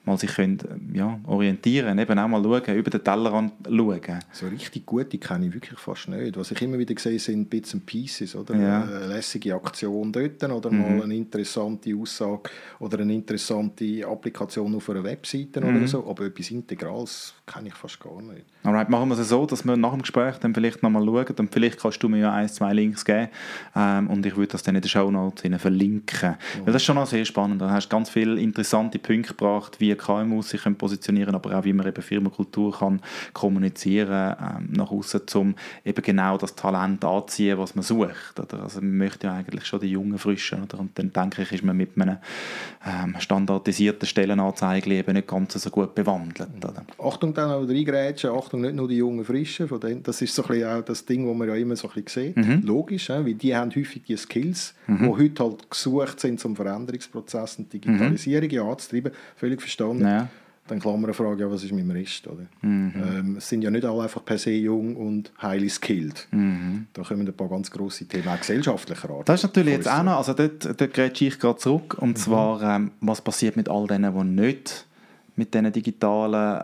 [0.05, 4.19] mal sich können, ja, orientieren, eben auch mal schauen, über den Tellerrand schauen.
[4.31, 6.37] So richtig gute kenne ich wirklich fast nicht.
[6.37, 8.55] Was ich immer wieder sehe, sind Bits and Pieces, oder?
[8.55, 8.79] Ja.
[8.85, 8.93] Mhm.
[8.93, 15.03] Eine lässige Aktion dort oder mal eine interessante Aussage oder eine interessante Applikation auf einer
[15.03, 15.77] Webseite Mhm.
[15.77, 18.45] oder so, aber etwas Integrales kenne ich fast gar nicht.
[18.63, 21.53] Alright, machen wir es so, dass wir nach dem Gespräch dann vielleicht nochmal schauen und
[21.53, 23.29] vielleicht kannst du mir ja ein, zwei Links geben
[23.75, 26.35] ähm, und ich würde das dann in den Shownotes Ihnen verlinken.
[26.63, 27.61] Weil das ist schon noch sehr spannend.
[27.61, 31.63] Da hast du ganz viele interessante Punkte gebracht, wie KMUs sich können positionieren aber auch
[31.63, 33.01] wie man eben Firmenkultur kann
[33.33, 38.39] kommunizieren ähm, nach außen, um eben genau das Talent anzuziehen, was man sucht.
[38.39, 38.63] Oder?
[38.63, 40.63] Also man möchte ja eigentlich schon die jungen Frischen.
[40.63, 40.79] Oder?
[40.79, 42.17] Und dann denke ich, ist man mit einem
[42.85, 46.49] ähm, standardisierten Stellenanzeigen eben nicht ganz so gut bewandelt.
[46.57, 46.85] Oder?
[47.03, 50.43] Achtung dann auch reingrätschen, Achtung nicht nur die jungen Frischen, von denen, das ist so
[50.43, 52.61] ein bisschen auch das Ding, das man ja immer so ein bisschen sieht, Mhm.
[52.65, 57.71] logisch, weil die haben häufig die Skills, die heute halt gesucht sind, zum Veränderungsprozess und
[57.73, 60.03] Digitalisierung ja anzutreiben, völlig verstanden.
[60.03, 60.07] Mhm.
[60.07, 60.27] Ja.
[60.67, 62.27] Dann kann man eine Frage, ja, was ist mit dem Rest?
[62.27, 62.45] Oder?
[62.61, 62.93] Mhm.
[62.95, 66.27] Ähm, es sind ja nicht alle einfach per se jung und highly skilled.
[66.31, 66.87] Mhm.
[66.93, 69.29] Da kommen ein paar ganz grosse Themen, auch gesellschaftlicher Art.
[69.29, 72.61] Das ist natürlich jetzt auch noch, also dort, dort grätsche ich gerade zurück, und zwar,
[72.61, 74.85] ähm, was passiert mit all denen, die nicht
[75.35, 76.63] mit diesen digitalen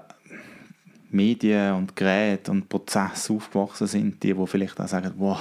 [1.11, 5.39] Medien und Geräten und Prozessen aufgewachsen sind, die, die vielleicht auch sagen, wow,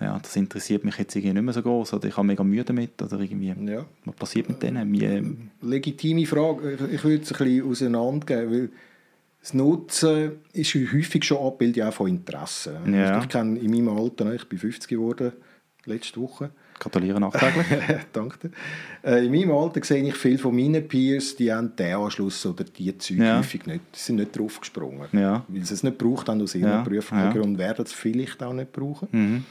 [0.00, 2.64] ja, das interessiert mich jetzt irgendwie nicht mehr so groß oder ich habe mega Mühe
[2.64, 3.84] damit oder irgendwie, Ja.
[4.04, 4.92] was passiert mit denen?
[4.92, 6.78] Wie, legitime Frage.
[6.92, 8.68] Ich- würde es ein bisschen auseinandergeben, weil
[9.40, 12.92] das Nutzen ist häufig schon Abbild auch von Interessen.
[12.94, 13.20] Ja.
[13.20, 15.32] Ich kenne in meinem Alter, ne, ich bin 50 geworden,
[15.84, 16.50] letzte Woche.
[16.78, 17.66] gratuliere nachträglich.
[18.12, 18.50] Danke.
[19.02, 22.62] Äh, in meinem Alter sehe ich viel von meinen Peers, die haben den Anschluss oder
[22.62, 23.38] die Züge Ja.
[23.38, 23.80] häufig nicht.
[23.94, 25.08] Die sind nicht drauf gesprungen.
[25.12, 25.44] Ja.
[25.48, 27.32] Weil sie es nicht braucht haben aus ihrem Ja, beruflichen ja.
[27.32, 29.08] Grund, werden es vielleicht auch nicht brauchen.
[29.10, 29.44] Mhm.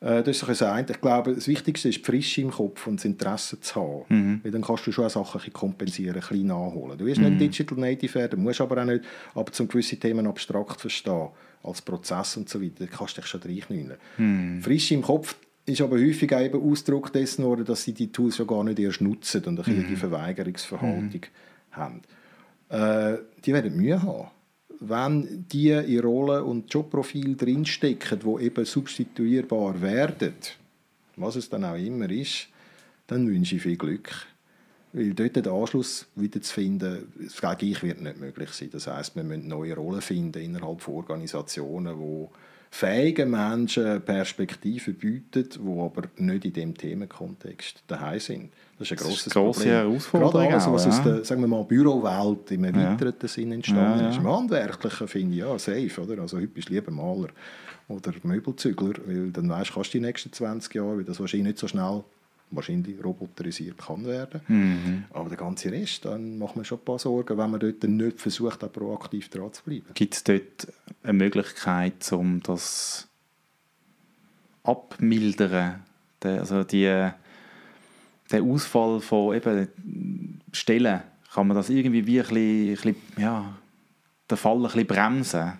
[0.00, 0.86] Äh, Das ist das eine.
[0.90, 4.04] Ich glaube, das Wichtigste ist, die Frische im Kopf und das Interesse zu haben.
[4.08, 4.40] Mhm.
[4.42, 6.98] Weil dann kannst du schon auch Sachen ein kompensieren, ein bisschen nachholen.
[6.98, 9.04] Du wirst nicht Digital Native werden, musst aber auch nicht,
[9.34, 11.28] aber zum gewisse Themen abstrakt verstehen,
[11.62, 13.96] als Prozess und so weiter, dann kannst du dich schon reinknüllen.
[14.18, 14.62] Mhm.
[14.62, 18.38] Frische im Kopf ist aber häufig auch eben Ausdruck dessen worden, dass sie die Tools
[18.38, 19.96] ja gar nicht erst nutzen und ein bisschen Mhm.
[19.96, 21.22] Verweigerungsverhaltung
[21.72, 22.02] haben.
[22.68, 24.28] Äh, die werden Mühe haben.
[24.80, 30.34] Wenn die in Rollen und Jobprofil drinstecken, die eben substituierbar werden,
[31.16, 32.48] was es dann auch immer ist,
[33.06, 34.26] dann wünsche ich viel Glück.
[34.92, 38.70] Weil dort den Anschluss wieder zu finden, das sage ich, wird nicht möglich sein.
[38.72, 42.28] Das heißt, wir müssen neue Rollen finden innerhalb von Organisationen, die
[42.76, 48.52] fähigen Menschen Perspektiven bieten, die aber nicht in dem Themenkontext daheim sind.
[48.78, 49.72] Das ist ein Das ist grosses eine.
[49.72, 50.90] Herausforderung Gerade alles, was ja.
[50.90, 54.08] aus der sagen wir mal, Bürowelt im erweiterten Sinn entstanden Ja, ja.
[54.10, 54.18] ist.
[54.18, 56.02] Im Handwerklichen finde ich ja safe.
[56.02, 56.20] Oder?
[56.20, 57.28] Also heute bist du lieber Maler
[57.88, 61.58] oder Möbelzügler, weil dann weißt, kannst du die nächsten 20 Jahre, weil das wahrscheinlich nicht
[61.58, 62.04] so schnell
[62.50, 64.40] wahrscheinlich roboterisiert kann werden.
[64.48, 65.04] Mhm.
[65.10, 68.20] Aber der ganze Rest, dann macht man schon ein paar Sorgen, wenn man dort nicht
[68.20, 69.86] versucht, auch proaktiv dran zu bleiben.
[69.94, 70.68] Gibt es dort
[71.02, 73.08] eine Möglichkeit, um das
[74.62, 75.84] abmildern?
[76.22, 76.84] Der, also die,
[78.30, 83.56] der Ausfall von eben Stellen, kann man das irgendwie wie ein bisschen, ein bisschen, ja,
[84.30, 85.52] den Fall ein bisschen bremsen?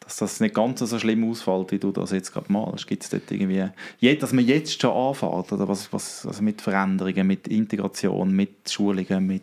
[0.00, 2.86] Dass das nicht ganz so schlimm ausfällt, wie du das jetzt gerade malst.
[2.86, 3.68] Gibt es dort irgendwie,
[4.16, 9.26] dass man jetzt schon anfängt, oder was, was, also mit Veränderungen, mit Integration, mit Schulungen,
[9.26, 9.42] mit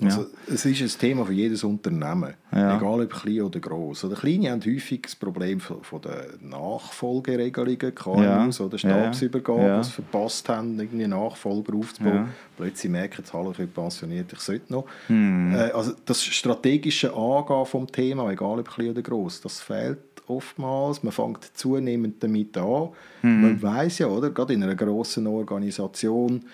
[0.00, 0.06] ja.
[0.08, 2.76] Also, es ist ein Thema für jedes Unternehmen, Ja.
[2.76, 4.04] egal ob klein oder groß.
[4.04, 8.64] Oder Kleine haben häufig das Problem von, von den Nachfolgeregelungen, KMUs Ja.
[8.64, 9.02] oder Ja, ja.
[9.04, 9.80] Stabsübergaben, Ja.
[9.82, 12.14] die verpasst haben, irgendwie einen Nachfolger aufzubauen.
[12.14, 12.28] Ja.
[12.56, 14.84] Plötzlich merken sie, hallo, ich bin pensioniert, ich sollte noch.
[15.06, 15.54] Hm.
[15.54, 21.02] Äh, also das strategische Angehen vom Thema, egal ob klein oder groß, das fehlt oftmals.
[21.02, 22.90] Man fängt zunehmend damit an.
[23.22, 23.42] Hm.
[23.42, 26.44] Man weiß ja, oder, gerade in einer grossen Organisation,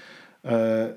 [0.46, 0.94] äh,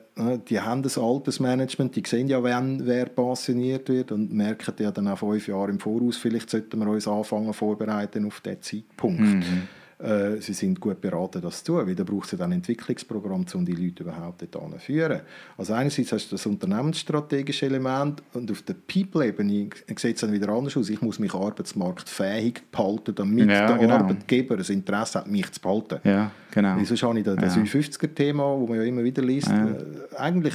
[0.47, 4.91] die haben ein altes Management, die sehen ja, wenn wer pensioniert wird und merken ja
[4.91, 9.19] dann auch fünf Jahre im Voraus, vielleicht sollten wir uns anfangen vorbereiten auf diesen Zeitpunkt.
[9.19, 9.67] Mhm.
[10.01, 12.59] Äh, sie sind gut beraten, das zu tun, weil da braucht es ja dann ein
[12.59, 15.19] Entwicklungsprogramm, um die Leute überhaupt dort zu führen.
[15.57, 20.47] Also einerseits hast du das unternehmensstrategische Element und auf der People-Ebene sieht es dann wieder
[20.49, 20.89] anders aus.
[20.89, 23.95] Ich muss mich arbeitsmarktfähig behalten, damit Ja, der genau.
[23.95, 25.99] Arbeitgeber ein Interesse hat, mich zu behalten.
[26.05, 26.77] Ja, genau.
[26.77, 27.61] Weil sonst habe ich das Ja.
[27.63, 29.49] 50er-Thema, das man ja immer wieder liest.
[29.49, 29.67] Ja.
[29.67, 30.53] Äh, eigentlich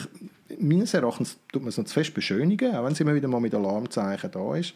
[0.59, 3.41] meines Erachtens tut man es noch zu fest beschönigen, auch wenn es immer wieder mal
[3.41, 4.73] mit Alarmzeichen da ist.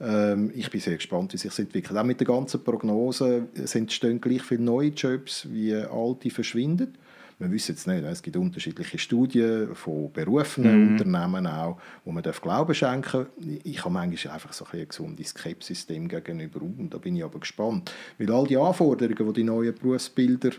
[0.00, 1.98] Ähm, ich bin sehr gespannt, wie sich entwickelt.
[1.98, 6.94] Auch mit der ganzen Prognose es entstehen gleich viele neue Jobs, wie alte verschwinden.
[7.38, 10.90] Wir wissen jetzt nicht, es gibt unterschiedliche Studien von berufenen mhm.
[10.90, 13.26] Unternehmen auch, wo man darf Glauben schenken
[13.64, 17.24] Ich habe manchmal einfach so ein eine gesunde Skepsis dem gegenüber und da bin ich
[17.24, 17.94] aber gespannt.
[18.18, 20.50] Weil all die Anforderungen, die die neuen Berufsbilder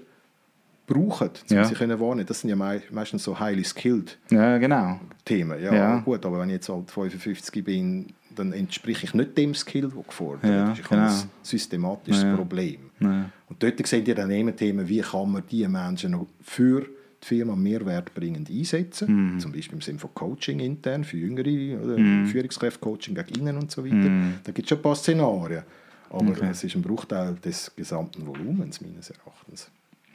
[0.88, 1.66] brauchen, um ja.
[1.66, 2.26] sie können wahrnehmen.
[2.26, 5.00] Das sind ja meistens so highly skilled ja, genau.
[5.24, 5.62] Themen.
[5.62, 9.54] Ja, ja, gut, aber wenn ich jetzt halt 55 bin, dann entspreche ich nicht dem
[9.54, 10.80] Skill, der gefordert ja, ist.
[10.80, 11.02] Ich genau.
[11.02, 12.36] habe ein systematisches ja.
[12.36, 12.78] Problem.
[13.00, 13.30] Ja.
[13.50, 17.28] Und dort seht ihr dann eben Themen, wie kann man diese Menschen noch für die
[17.28, 19.40] Firma mehrwertbringend einsetzen, mhm.
[19.40, 22.26] zum Beispiel im Sinne von Coaching intern für Jüngere oder mhm.
[22.26, 23.96] Führungskräfte-Coaching gegen innen und so weiter.
[23.96, 24.36] Mhm.
[24.44, 25.64] Da gibt es schon ein paar Szenarien,
[26.10, 26.50] aber okay.
[26.52, 29.70] es ist ein Bruchteil des gesamten Volumens meines Erachtens.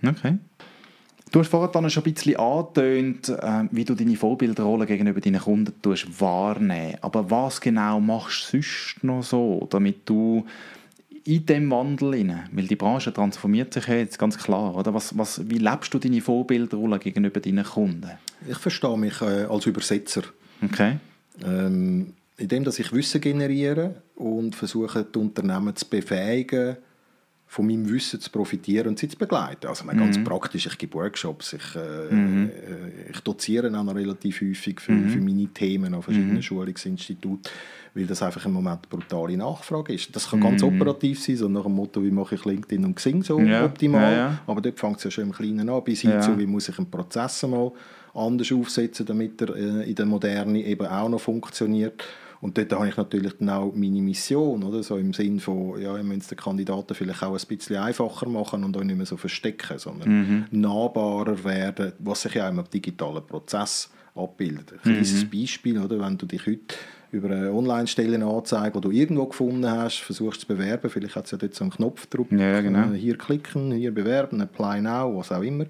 [0.04, 0.38] Okay.
[1.32, 5.74] Du hast vorhin schon ein bisschen angetönt, äh, wie du deine Vorbildrolle gegenüber deinen Kunden
[6.18, 10.46] wahrnehmen Aber was genau machst du sonst noch so, damit du
[11.24, 14.94] in dem Wandel rein, weil die Branche transformiert sich jetzt ganz klar, oder?
[14.94, 18.12] Was, was, wie lebst du deine Vorbildrolle gegenüber deinen Kunden?
[18.48, 20.22] Ich verstehe mich äh, als Übersetzer.
[20.62, 20.98] Okay.
[21.44, 26.76] Ähm, indem dass ich Wissen generiere und versuche, die Unternehmen zu befähigen,
[27.48, 29.68] von meinem Wissen zu profitieren und sie zu begleiten.
[29.68, 29.96] Also mhm.
[29.96, 32.50] ganz praktisch, ich gebe Workshops, ich, äh, mhm.
[32.50, 35.08] Äh, ich doziere auch noch relativ häufig für, mhm.
[35.08, 36.42] für meine Themen an verschiedenen mhm.
[36.42, 37.50] Schulungsinstituten,
[37.94, 40.14] weil das einfach im Moment eine brutale Nachfrage ist.
[40.14, 40.68] Das kann ganz mhm.
[40.68, 43.64] operativ sein, so nach dem Motto, wie mache ich LinkedIn und Xing so ja.
[43.64, 44.38] optimal, ja, ja.
[44.46, 46.78] aber dort fängt es ja schon im Kleinen an, bis hin zu, wie muss ich
[46.78, 47.70] einen Prozess mal
[48.12, 52.02] anders aufsetzen, damit er äh, in der Moderne eben auch noch funktioniert.
[52.40, 54.82] Und dort habe ich natürlich dann auch meine Mission, oder?
[54.82, 58.64] so im Sinn von, ja, wir müssen den Kandidaten vielleicht auch ein bisschen einfacher machen
[58.64, 60.44] und auch nicht mehr so verstecken, sondern mhm.
[60.50, 64.72] nahbarer werden, was sich ja auch im digitalen Prozess abbildet.
[64.72, 65.30] Ein kleines mhm.
[65.30, 66.00] Beispiel, oder?
[66.00, 66.76] wenn du dich heute
[67.12, 71.38] über eine Online-Stellenanzeige, die du irgendwo gefunden hast, versuchst zu bewerben, vielleicht hat es ja
[71.38, 72.90] dort so einen Knopfdruck, ja, genau.
[72.92, 75.66] hier klicken, hier bewerben, apply now, was auch immer.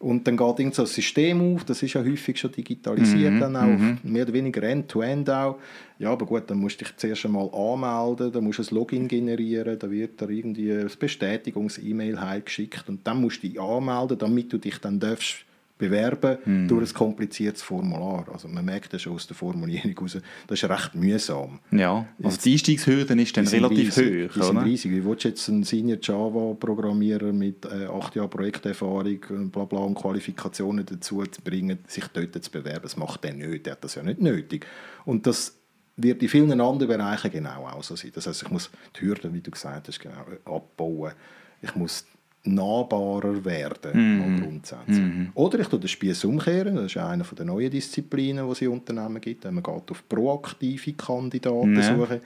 [0.00, 3.40] Und dann geht irgend so ein System auf, das ist ja häufig schon digitalisiert, mhm.
[3.40, 3.98] dann auch mhm.
[4.04, 5.58] mehr oder weniger End-to-End -End auch.
[5.98, 9.08] Ja, aber gut, dann musst du dich zuerst einmal anmelden, dann musst du ein Login
[9.08, 14.52] generieren, da wird da irgendwie ein Bestätigungs-E-Mail heimgeschickt und dann musst du dich anmelden, damit
[14.52, 15.44] du dich dann darfst
[15.78, 16.68] bewerben hm.
[16.68, 18.26] durch ein kompliziertes Formular.
[18.32, 21.60] Also man merkt das schon aus der Formulierung raus, das ist recht mühsam.
[21.70, 24.34] Ja, also die Einstiegshürde ist dann relativ riesig, hoch.
[24.34, 24.92] Die sind riesig.
[24.92, 29.78] Wie willst du jetzt einen Senior Java-Programmierer mit äh, acht Jahren Projekterfahrung und bla bla
[29.78, 32.82] und Qualifikationen dazu zu bringen, sich dort zu bewerben?
[32.82, 34.66] Das macht der nicht, der hat das ja nicht nötig.
[35.04, 35.56] Und das
[35.96, 38.12] wird in vielen anderen Bereichen genau auch so sein.
[38.14, 41.12] Das heißt, ich muss die Hürden, wie du gesagt hast, genau abbauen.
[41.60, 42.06] Ich muss
[42.44, 44.40] nahbarer werden, mm.
[44.40, 44.98] grundsätzlich.
[44.98, 45.28] Mm.
[45.34, 48.68] Oder ich tue den Spieß umkehren, das ist eine der neuen Disziplinen, die es in
[48.68, 49.44] Unternehmen gibt.
[49.44, 51.82] Man geht auf proaktive Kandidaten ja.
[51.82, 52.20] suchen.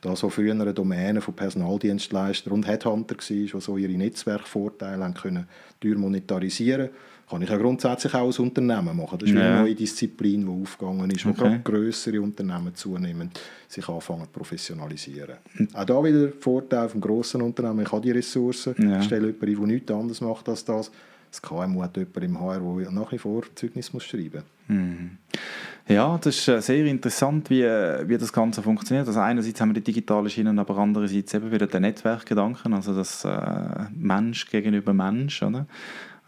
[0.00, 5.14] Da so früher eine Domäne von Personaldienstleistern und Headhunter war, die so ihre Netzwerkvorteile haben
[5.14, 5.48] können
[5.82, 6.90] monetarisieren
[7.28, 9.18] kann ich ja grundsätzlich auch als Unternehmen machen.
[9.18, 9.42] Das ist ja.
[9.42, 11.40] eine neue Disziplin, die aufgegangen ist, wo okay.
[11.40, 13.38] gerade grössere Unternehmen zunehmend
[13.68, 15.36] sich anfangen zu professionalisieren.
[15.54, 15.68] Mhm.
[15.74, 18.98] Auch da wieder der Vorteil vom grossen Unternehmen, ich habe die Ressourcen, ja.
[18.98, 20.90] ich stelle jemanden ein, der nichts anderes macht als das.
[21.30, 24.76] Das KMU hat jemanden im HR, der nach wie vor Zeugnis muss schreiben muss.
[24.76, 25.18] Mhm.
[25.88, 29.06] Ja, das ist äh, sehr interessant, wie, wie das Ganze funktioniert.
[29.06, 33.24] Also einerseits haben wir die digitale Schiene, aber andererseits eben wieder der Netzwerkgedanken, also das
[33.24, 35.42] äh, Mensch gegenüber Mensch.
[35.42, 35.66] Oder?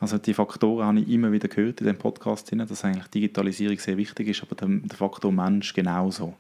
[0.01, 3.99] Also die Faktoren habe ich immer wieder gehört in dem Podcast, dass eigentlich Digitalisierung sehr
[3.99, 6.35] wichtig ist, aber der, Faktor Mensch genauso.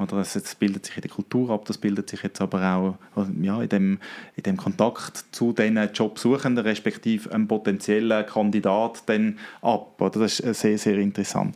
[0.00, 2.98] Oder das, das bildet sich in der Kultur ab, das bildet sich jetzt aber auch
[3.40, 3.98] ja, in, dem,
[4.34, 10.00] in dem Kontakt zu den Jobsuchenden, respektive einem potenziellen Kandidat dann ab.
[10.00, 10.18] Oder?
[10.18, 11.54] Das ist sehr, sehr interessant.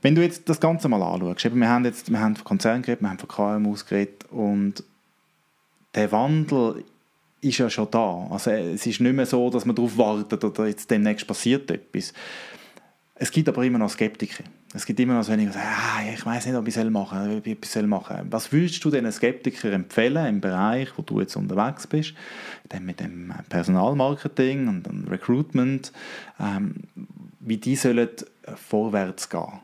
[0.00, 3.02] Wenn du jetzt das Ganze mal anschaust, wir haben jetzt wir haben von Konzernen geredet,
[3.02, 4.84] wir haben von KMUs geredet und
[5.94, 6.84] der Wandel
[7.44, 8.26] ist ja schon da.
[8.30, 12.12] Also es ist nicht mehr so, dass man darauf wartet oder jetzt demnächst passiert etwas.
[13.16, 14.44] Es gibt aber immer noch Skeptiker.
[14.72, 16.90] Es gibt immer noch so einige, die sagen, ah, ich weiß nicht, ob ich es
[16.90, 17.88] machen soll, ich soll.
[18.30, 22.14] Was würdest du diesen Skeptikern empfehlen im Bereich, wo du jetzt unterwegs bist,
[22.80, 25.92] mit dem Personalmarketing und dem Recruitment,
[26.40, 26.74] ähm,
[27.38, 28.08] wie die sollen
[28.56, 29.60] vorwärts gehen?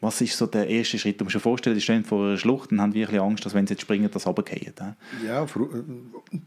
[0.00, 1.20] Was ist so der erste Schritt?
[1.20, 3.66] Du musst dir vorstellen, die stehen vor einer Schlucht und haben wirklich Angst, dass wenn
[3.66, 4.96] sie jetzt springen, das runterfallen.
[5.26, 5.48] Ja, äh,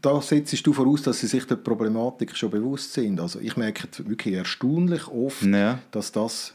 [0.00, 3.20] da setzt du voraus, dass sie sich der Problematik schon bewusst sind.
[3.20, 5.80] Also ich merke wirklich erstaunlich oft, ja.
[5.90, 6.54] dass das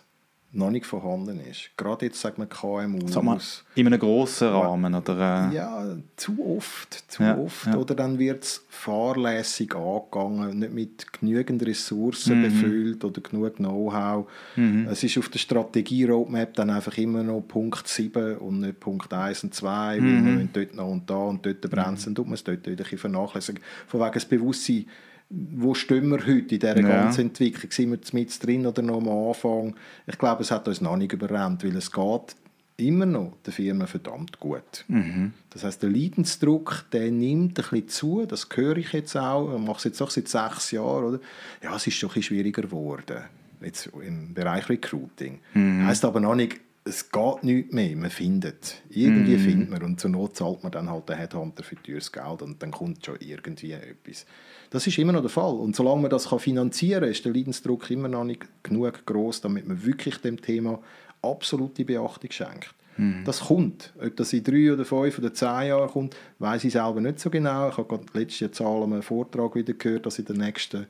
[0.55, 1.71] noch nicht vorhanden ist.
[1.77, 3.07] Gerade jetzt, sagen wir, KMU.
[3.07, 3.39] Sag mal,
[3.75, 5.49] in einem grossen Rahmen, oder?
[5.51, 5.55] Äh?
[5.55, 7.03] Ja, zu oft.
[7.11, 7.67] Zu ja, oft.
[7.67, 7.77] Ja.
[7.77, 12.43] Oder dann wird es fahrlässig angegangen, nicht mit genügend Ressourcen mhm.
[12.43, 14.27] befüllt oder genug Know-how.
[14.55, 14.87] Mhm.
[14.89, 19.43] Es ist auf der Strategie-Roadmap dann einfach immer noch Punkt 7 und nicht Punkt 1
[19.43, 20.03] und 2, mhm.
[20.03, 22.15] weil man dort noch und da und dort brennt, mhm.
[22.15, 23.61] tut man es dort wieder ein vernachlässigen.
[23.87, 24.85] Von wegen das Bewusstsein,
[25.29, 26.87] wo stehen wir heute in dieser ja.
[26.87, 27.71] ganzen Entwicklung?
[27.71, 29.75] Sind wir mit drin oder noch am Anfang?
[30.05, 32.35] Ich glaube, es hat uns noch nicht überrannt, weil es geht
[32.77, 34.83] immer noch der Firma verdammt gut.
[34.87, 35.33] Mhm.
[35.49, 39.61] Das heißt, der Leidensdruck, der nimmt ein bisschen zu, das höre ich jetzt auch, ich
[39.61, 41.19] mache es jetzt auch seit sechs Jahren, oder?
[41.63, 43.23] Ja, es ist schon ein bisschen schwieriger geworden,
[43.61, 45.39] jetzt im Bereich Recruiting.
[45.53, 45.85] Mhm.
[45.85, 48.83] Heißt aber noch nicht, es geht nicht mehr, man findet.
[48.89, 49.39] Irgendwie mm.
[49.39, 52.61] findet man und zur Not zahlt man dann halt den Headhunter für teures Geld und
[52.61, 54.27] dann kommt schon irgendwie etwas.
[54.69, 55.55] Das ist immer noch der Fall.
[55.55, 59.67] Und solange man das finanzieren kann, ist der Leidensdruck immer noch nicht genug groß, damit
[59.67, 60.79] man wirklich dem Thema
[61.23, 62.75] absolute Beachtung schenkt.
[62.97, 63.23] Mm.
[63.25, 63.91] Das kommt.
[63.99, 67.31] Ob das in drei oder fünf oder zehn Jahren kommt, weiß ich selber nicht so
[67.31, 67.69] genau.
[67.69, 70.85] Ich habe gerade letzte Zahl einem Vortrag wieder gehört, dass in den nächsten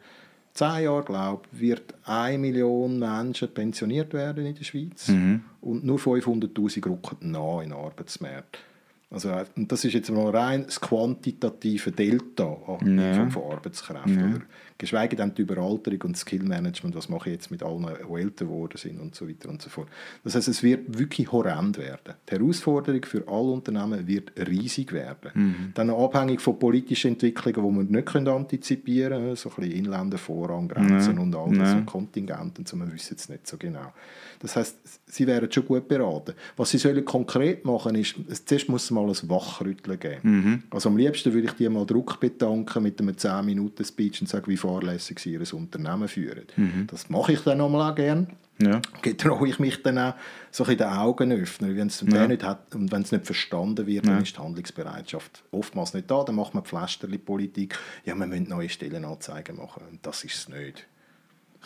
[0.56, 5.42] zehn Jahren, glaube ich, wird eine Million Menschen pensioniert werden in der Schweiz mhm.
[5.62, 8.60] und nur 500'000 rücken nach in den Arbeitsmarkt.
[9.12, 13.30] Also, und das ist jetzt mal rein das quantitative Delta ja.
[13.30, 14.32] von Arbeitskräften.
[14.32, 14.42] Ja.
[14.78, 18.78] Geschweige denn die Überalterung und Skillmanagement, was mache ich jetzt mit allen, die älter geworden
[18.78, 19.88] sind und so weiter und so fort.
[20.24, 22.16] Das heißt, es wird wirklich horrend werden.
[22.30, 25.32] Die Herausforderung für alle Unternehmen wird riesig werden.
[25.34, 25.72] Mhm.
[25.74, 31.16] Dann abhängig von politischen Entwicklungen, die wir nicht antizipieren können, so ein bisschen Inländervorrang, Grenzen
[31.16, 31.22] ja.
[31.22, 33.94] und all das, und Kontingenten, so, man wissen es nicht so genau.
[34.40, 36.34] Das heißt, sie wären schon gut beraten.
[36.58, 40.20] Was sie sollen konkret machen ist, zuerst muss es mal ein Wachrütteln geben.
[40.22, 40.64] Mhm.
[40.70, 44.58] Also am liebsten würde ich die mal Druck bedanken mit einem 10-Minuten-Speech und sagen, wie
[44.98, 46.46] sie ihr Unternehmen führen.
[46.56, 46.88] Mhm.
[46.88, 48.28] Das mache ich dann nochmal auch gerne.
[48.58, 48.82] Ja.
[49.02, 50.14] Getraue ich mich dann auch
[50.50, 51.76] so in den Augen öffnen.
[51.76, 52.28] Wenn es ja.
[52.28, 54.14] nicht hat und wenn es nicht verstanden wird, ja.
[54.14, 56.24] dann ist die Handlungsbereitschaft oftmals nicht da.
[56.24, 57.78] Dann macht man Pflasterli-Politik.
[58.06, 59.84] Ja, wir müssen neue Stellenanzeigen machen.
[59.92, 60.88] Und das ist es nicht.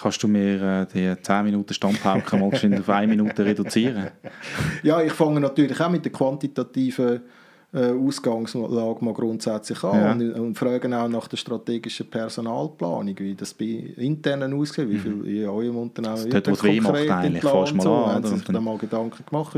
[0.02, 4.12] Kannst du mir äh, die 10 Minuten Standpauke mal auf eine Minute reduzieren?
[4.82, 7.22] Ja, ich fange natürlich auch mit der quantitativen
[7.71, 10.12] Ausgangslage mal grundsätzlich an ja.
[10.12, 15.12] und, und, fragen auch nach der strategischen Personalplanung, wie das bei internen aussieht, wie viel
[15.12, 15.25] mhm.
[15.25, 18.15] in eurem Unternehmen wird das konkret macht eigentlich, fast mal so, an.
[18.15, 19.55] Haben Sie sich dann mal Gedanken gemacht,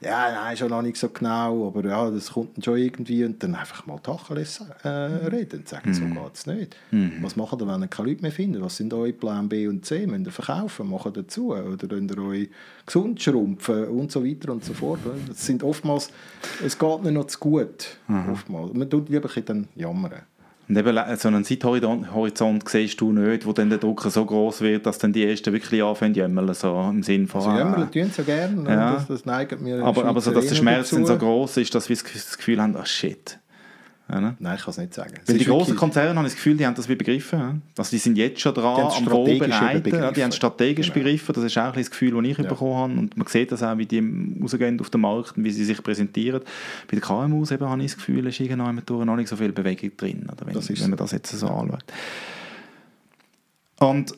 [0.00, 3.42] ja, nein, schon noch nicht so genau, aber ja, das kommt dann schon irgendwie und
[3.42, 5.94] dann einfach mal Tacheles äh, reden und sagen, mhm.
[5.94, 6.76] so geht es nicht.
[6.92, 7.14] Mhm.
[7.22, 8.62] Was machen ihr, wenn ihr keine Leute mehr findet?
[8.62, 10.06] Was sind eure Pläne B und C?
[10.06, 12.48] Müsst ihr verkaufen, machen dazu oder könnt ihr euch
[12.86, 15.00] gesund schrumpfen und so weiter und so fort.
[15.26, 16.10] Das sind oftmals,
[16.64, 17.47] es geht nicht noch zu gut,
[18.06, 18.30] mhm.
[18.32, 18.72] oftmals.
[18.72, 20.22] Man tut lieber dann jammern.
[20.68, 24.84] Und eben so einen Zeithorizont siehst du nicht, wo dann der Druck so groß wird,
[24.84, 27.40] dass dann die Ersten wirklich anfangen zu jämmerle, so im Sinn von...
[27.40, 28.70] Also jämmerle tun sie gerne, ne?
[28.70, 28.92] ja.
[28.92, 31.88] das, das neigt mir Aber, aber so, dass der Schmerz dann so groß ist, dass
[31.88, 33.38] wir das Gefühl haben, ach shit,
[34.10, 34.36] ja, ne?
[34.38, 35.14] Nein, ich kann es nicht sagen.
[35.26, 37.62] Weil die großen Konzerne haben das Gefühl, die haben das wie begriffen.
[37.76, 39.90] Also die sind jetzt schon dran am Vorbereiten.
[39.90, 41.04] Ja, die haben strategisch genau.
[41.04, 41.34] begriffen.
[41.34, 42.48] Das ist auch ein das Gefühl, das ich ja.
[42.48, 42.92] bekommen habe.
[43.00, 44.02] Und man sieht das auch, wie die
[44.40, 46.40] rausgehen auf den Markt und wie sie sich präsentieren.
[46.90, 49.94] Bei den KMUs eben habe ich das Gefühl, ist irgendwann noch nicht so viel Bewegung
[49.96, 51.84] drin, oder wenn, wenn man das jetzt so anschaut.
[53.80, 54.14] Und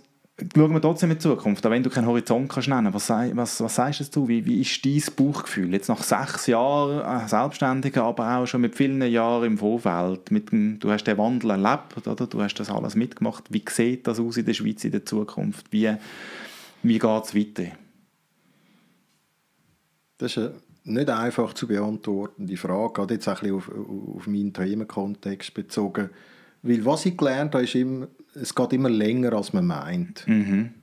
[0.54, 3.60] schauen wir trotzdem in die Zukunft, auch wenn du keinen Horizont kannst nennen was, was,
[3.60, 5.72] was sagst du, wie, wie ist dein Bauchgefühl?
[5.72, 10.78] Jetzt nach sechs Jahren Selbstständiger, aber auch schon mit vielen Jahren im Vorfeld, mit dem,
[10.78, 12.26] du hast den Wandel erlebt, oder?
[12.26, 15.66] du hast das alles mitgemacht, wie sieht das aus in der Schweiz in der Zukunft?
[15.70, 15.94] Wie,
[16.82, 17.72] wie geht es weiter?
[20.18, 23.70] Das ist eine nicht einfach zu beantwortende Frage, gerade jetzt ein bisschen auf,
[24.16, 26.10] auf meinen Themenkontext bezogen.
[26.62, 30.26] Weil was ich gelernt habe, ist immer, es geht immer länger, als man meint.
[30.26, 30.74] Mhm.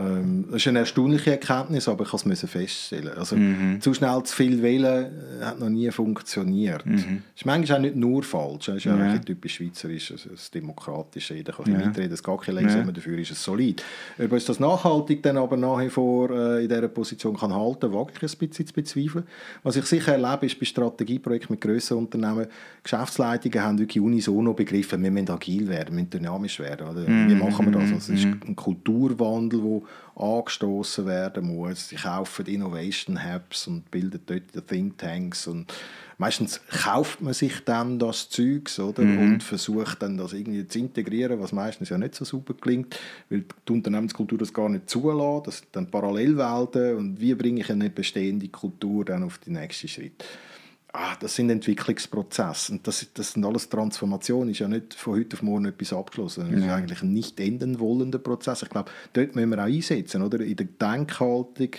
[0.00, 3.16] Ähm, das ist eine erstaunliche Erkenntnis, aber ich musste es feststellen.
[3.16, 3.80] Also, mhm.
[3.80, 5.10] Zu schnell zu viel wählen
[5.40, 6.86] äh, hat noch nie funktioniert.
[6.86, 6.92] Mhm.
[6.96, 7.04] Das
[7.36, 8.66] ist manchmal auch nicht nur falsch.
[8.66, 9.18] Das ist ja, ja.
[9.18, 11.34] typisch schweizerisch, also das demokratische.
[11.34, 11.86] Jeder kann ja.
[11.86, 12.82] mitreden, es geht keine ja.
[12.82, 13.82] dafür ist es solid.
[14.18, 17.92] Ob uns das nachhaltig dann aber nach wie vor äh, in dieser Position kann halten,
[17.92, 19.24] wage ich ein bisschen zu bezweifeln.
[19.62, 22.46] Was ich sicher erlebe, ist bei Strategieprojekten mit grösseren Unternehmen,
[22.82, 26.88] Geschäftsleitungen haben wirklich unisono begriffen, wir müssen agil werden, wir müssen dynamisch werden.
[26.88, 27.08] Oder?
[27.08, 27.30] Mhm.
[27.30, 27.92] Wie machen wir das?
[27.92, 28.40] Also, es ist mhm.
[28.46, 29.82] ein Kulturwandel, der
[30.16, 31.88] angestoßen werden muss.
[31.88, 35.72] Sie kaufen Innovation Hubs und bilden dort Thinktanks und
[36.18, 39.18] meistens kauft man sich dann das Zeugs oder mhm.
[39.18, 42.98] und versucht dann das irgendwie zu integrieren, was meistens ja nicht so super klingt,
[43.30, 45.46] weil die Unternehmenskultur das gar nicht zulässt.
[45.46, 49.88] Das sind dann Parallelwelten und wie bringe ich eine bestehende Kultur dann auf den nächsten
[49.88, 50.24] Schritt?
[50.92, 52.72] Ah, das sind Entwicklungsprozesse.
[52.72, 54.50] Und das, das sind alles Transformationen.
[54.50, 56.50] ist ja nicht von heute auf morgen etwas abgeschlossen.
[56.50, 56.74] Das ist ja.
[56.74, 58.62] eigentlich ein nicht enden wollender Prozess.
[58.62, 60.40] Ich glaube, dort müssen wir auch einsetzen, oder?
[60.40, 61.70] In der Denkhaltung,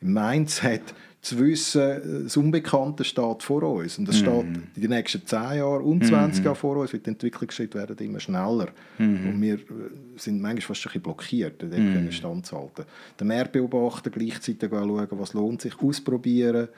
[0.00, 0.94] im Mindset,
[1.26, 3.98] zu wissen, das Unbekannte steht vor uns.
[3.98, 4.68] Und das steht mhm.
[4.76, 6.44] in den nächsten 10 Jahren und 20 mhm.
[6.44, 8.68] Jahren vor uns, weil die Entwicklungsschritte werden immer schneller.
[8.98, 9.30] Mhm.
[9.30, 9.58] Und wir äh,
[10.16, 11.94] sind manchmal fast ein bisschen blockiert, dort mhm.
[11.94, 12.84] können standzuhalten.
[13.18, 16.68] Den Markt beobachten, gleichzeitig schauen, was lohnt sich, ausprobieren,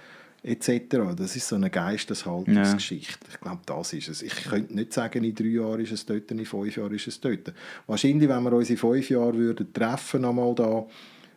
[0.43, 1.15] etc.
[1.17, 3.27] Das ist so eine Geisteshaltungsgeschichte.
[3.27, 3.35] Ja.
[3.35, 4.23] Ich glaube, das ist es.
[4.23, 7.21] Ich könnte nicht sagen, in drei Jahren ist es dort, in fünf Jahren ist es
[7.21, 7.53] dort.
[7.87, 10.87] Wahrscheinlich, wenn wir uns in fünf Jahren würden treffen, einmal da,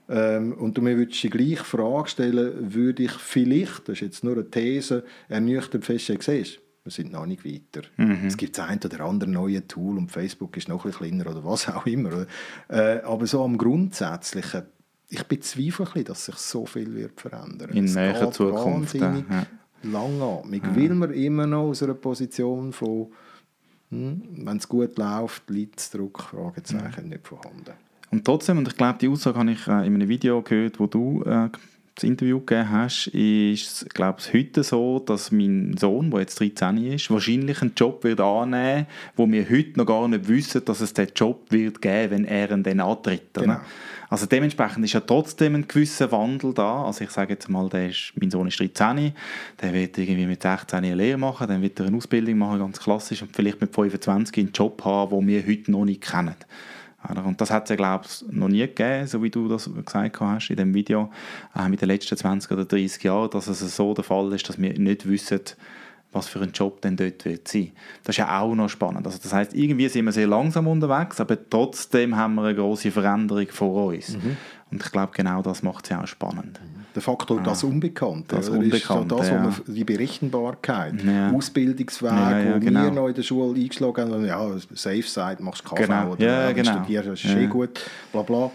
[0.09, 4.23] ähm, und du mir würdest die gleiche Frage stellen, würde ich vielleicht, das ist jetzt
[4.23, 7.87] nur eine These, ernüchtert feststellen, siehst wir sind noch nicht weiter.
[7.97, 8.25] Mhm.
[8.25, 11.29] Es gibt das ein oder andere neue Tool und Facebook ist noch ein bisschen kleiner
[11.29, 12.25] oder was auch immer.
[12.69, 14.63] Äh, aber so am Grundsätzlichen
[15.11, 18.99] ich bezweifle ein bisschen, dass sich so viel wird verändern In näherer Zukunft.
[18.99, 19.45] Wahnsinnig ja.
[19.83, 20.75] langatmig, ja.
[20.75, 23.11] weil wir immer noch aus einer Position von
[23.89, 27.09] hm, wenn es gut läuft, Leidsdruck, Fragezeichen, ja.
[27.09, 27.73] nicht vorhanden.
[28.09, 30.87] Und trotzdem, und ich glaube, die Aussage habe ich äh, in einem Video gehört, wo
[30.87, 31.49] du äh,
[31.95, 36.77] das Interview gegeben hast, ist glaube ich heute so, dass mein Sohn, der jetzt 13
[36.77, 38.87] ist, wahrscheinlich einen Job wird annehmen,
[39.17, 42.51] wo wir heute noch gar nicht wissen, dass es diesen Job wird geben, wenn er
[42.51, 43.33] ihn dann antritt.
[43.33, 43.59] Genau.
[44.11, 46.83] Also dementsprechend ist ja trotzdem ein gewisser Wandel da.
[46.83, 49.13] Also ich sage jetzt mal, der ist, mein Sohn ist 13,
[49.61, 52.77] der wird irgendwie mit 16 eine Lehre machen, dann wird er eine Ausbildung machen, ganz
[52.77, 56.35] klassisch, und vielleicht mit 25 einen Job haben, den wir heute noch nicht kennen.
[57.23, 60.19] Und das hat es ja, glaube ich, noch nie gegeben, so wie du das gesagt
[60.19, 61.09] hast in dem Video,
[61.55, 64.61] äh, mit den letzten 20 oder 30 Jahren, dass es so der Fall ist, dass
[64.61, 65.39] wir nicht wissen,
[66.11, 67.71] was für ein Job denn dort wird sein.
[68.03, 69.05] Das ist ja auch noch spannend.
[69.05, 72.91] Also das heißt, irgendwie sind wir sehr langsam unterwegs, aber trotzdem haben wir eine große
[72.91, 74.17] Veränderung vor uns.
[74.17, 74.37] Mhm.
[74.71, 76.59] Und ich glaube, genau das macht es ja auch spannend.
[76.95, 77.43] Der Faktor ja.
[77.43, 78.35] das Unbekannte.
[78.35, 79.41] Das Unbekannte, ist das, ja.
[79.41, 81.31] man, die Berechenbarkeit, ja.
[81.31, 82.83] Ausbildungsweg, ja, wo genau.
[82.83, 86.11] wir noch in der Schule eingeschlagen haben, ja, Safe Side, machst KV genau.
[86.11, 86.71] oder ja, genau.
[86.73, 87.81] studierst, das ist eh gut,
[88.11, 88.51] bla bla.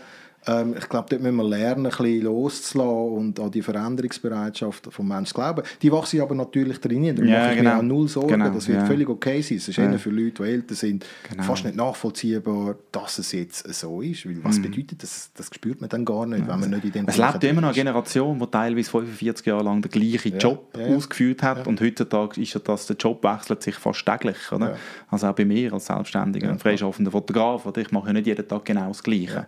[0.49, 4.99] Ähm, ich glaube, dort müssen wir lernen, ein bisschen loszulassen und an die Veränderungsbereitschaft des
[4.99, 5.63] Menschen zu glauben.
[5.83, 7.15] Die wachsen aber natürlich drin.
[7.17, 7.71] Da ja, mache ich genau.
[7.71, 8.29] mir auch null Sorgen.
[8.29, 8.87] Genau, das wird ja.
[8.87, 9.59] völlig okay sein.
[9.59, 9.99] Es ist ja.
[9.99, 11.43] für Leute, die älter sind, genau.
[11.43, 14.27] fast nicht nachvollziehbar, dass es jetzt so ist.
[14.27, 14.63] Weil was mhm.
[14.63, 15.31] bedeutet das?
[15.35, 17.69] Das spürt man dann gar nicht, wenn man nicht in dem Es lebt immer noch
[17.69, 22.55] eine Generation, die teilweise 45 Jahre lang den gleichen Job ausgeführt hat und heutzutage ist
[22.55, 24.37] ja das, der Job wechselt sich fast täglich.
[24.53, 24.77] Oder?
[25.09, 26.59] Also auch bei mir als Selbstständiger, ja.
[26.59, 27.81] freischaffender Fotograf, oder?
[27.81, 29.47] ich mache ja nicht jeden Tag genau das Gleiche.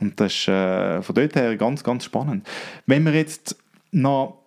[0.00, 2.46] Und das ist äh, von dort her ganz, ganz spannend.
[2.86, 3.56] Wenn wir jetzt
[3.90, 4.38] noch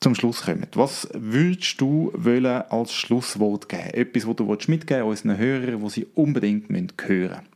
[0.00, 3.90] zum Schluss kommen, was würdest du wollen als Schlusswort geben?
[3.92, 7.54] Etwas, was du mitgeben willst, unseren Hörern, was sie unbedingt hören müssen?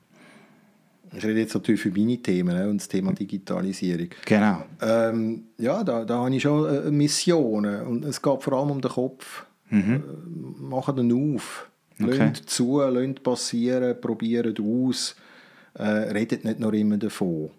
[1.16, 4.08] Ich rede jetzt natürlich für meine Themen ne, und das Thema Digitalisierung.
[4.24, 4.62] Genau.
[4.82, 8.80] Ähm, ja, da, da habe ich schon äh, Missionen und es geht vor allem um
[8.80, 9.46] den Kopf.
[9.70, 9.94] Mhm.
[9.94, 11.68] Äh, machen den auf.
[12.00, 12.16] Okay.
[12.18, 15.16] Lasst zu, lasst passieren, probiert aus
[15.78, 17.50] äh, redet nicht nur immer davon.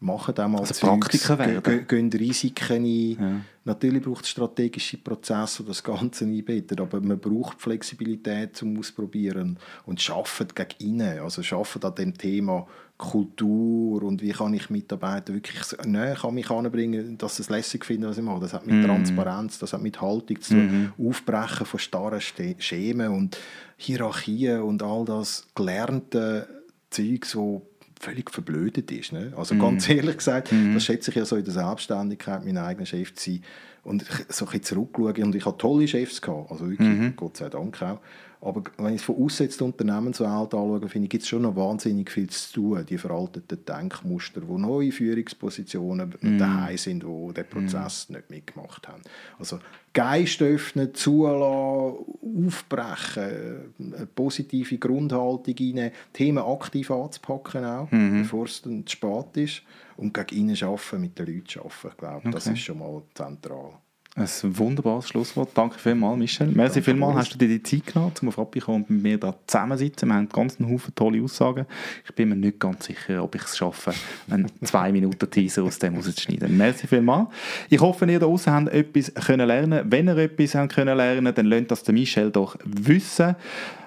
[0.00, 1.86] Machen auch mal also Praktiker werden.
[1.88, 3.10] Gehen Risiken ein.
[3.20, 3.40] Ja.
[3.64, 9.58] Natürlich braucht es strategische Prozesse, die das Ganze einbettet, aber man braucht Flexibilität zum Ausprobieren
[9.86, 11.18] und arbeitet gegen innen.
[11.18, 12.64] Also arbeitet an dem Thema
[12.96, 17.84] Kultur und wie kann ich Mitarbeiter wirklich näher kann mich anbringen, dass sie es lässig
[17.84, 18.40] finden, was ich mache.
[18.40, 18.84] Das hat mit mm.
[18.84, 21.08] Transparenz, das hat mit Haltung zu tun, mm.
[21.08, 23.36] Aufbrechen von starren Schemen und
[23.76, 26.48] Hierarchien und all das Gelernte
[26.90, 27.66] Zeug so
[28.00, 29.12] völlig verblödet ist.
[29.12, 29.32] Ne?
[29.36, 29.58] Also mm.
[29.60, 30.74] ganz ehrlich gesagt, mm.
[30.74, 33.42] das schätze ich ja so in der Selbstständigkeit, mein eigener Chef zu sein.
[33.84, 35.24] Und so ein bisschen zurückschauen.
[35.24, 37.14] Und ich hatte tolle Chefs gehabt, also wirklich, mm.
[37.16, 38.00] Gott sei Dank auch.
[38.40, 41.42] Aber wenn ich es von außen jetzt die Unternehmenswelt anschaue, finde ich, gibt es schon
[41.42, 46.38] noch wahnsinnig viel zu tun, die veralteten Denkmuster, wo neue Führungspositionen mm.
[46.38, 48.12] daheim sind, die den Prozess mm.
[48.12, 49.02] nicht mitgemacht haben.
[49.40, 49.58] Also
[49.92, 52.04] Geist öffnen, zulassen,
[52.46, 58.22] aufbrechen, eine positive Grundhaltung rein, Themen aktiv anzupacken auch, mm.
[58.22, 59.62] bevor es dann zu spät ist
[59.96, 61.88] und gegen ihnen arbeiten, mit den Leuten arbeiten.
[61.88, 62.30] Ich glaube, okay.
[62.30, 63.72] das ist schon mal zentral.
[64.18, 65.50] Ein wunderbares Schlusswort.
[65.54, 66.48] Danke vielmals, Michel.
[66.48, 69.34] Merci vielmals, hast du dir die Zeit genommen, um auf Rappi und mit mir da
[69.46, 70.08] zusammensitzen.
[70.08, 71.66] Wir haben ganz einen Haufen tolle Aussagen.
[72.04, 73.94] Ich bin mir nicht ganz sicher, ob ich es schaffe,
[74.28, 76.56] einen zwei Minuten Teaser aus dem rauszuschneiden.
[76.56, 77.28] Merci vielmals.
[77.70, 79.86] Ich hoffe, ihr da draußen habt etwas können lernen.
[79.88, 83.36] Wenn ihr etwas habt können lernen, dann lasst das der Michel doch wissen.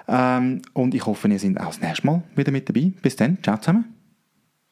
[0.08, 2.90] Ähm, und ich hoffe, ihr seid auch das nächste Mal wieder mit dabei.
[3.02, 3.94] Bis dann, ciao zusammen.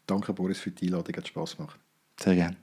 [0.06, 1.16] Danke, Boris, für die Einladung.
[1.16, 1.78] Hat Spass gemacht.
[2.18, 2.56] Sehr gerne.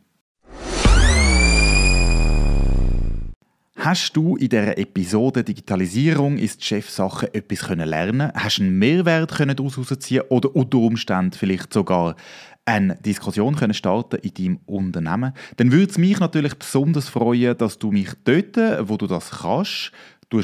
[3.90, 8.20] Hast du in dieser Episode Digitalisierung ist Chefsache etwas lernen?
[8.20, 8.34] Können?
[8.34, 12.18] Hast du einen Mehrwert daraus herausziehen oder unter Umständen vielleicht sogar
[12.66, 17.80] eine Diskussion können starten in deinem Unternehmen, dann würde es mich natürlich besonders freuen, dass
[17.80, 18.58] du mich dort,
[18.90, 19.94] wo du das kannst,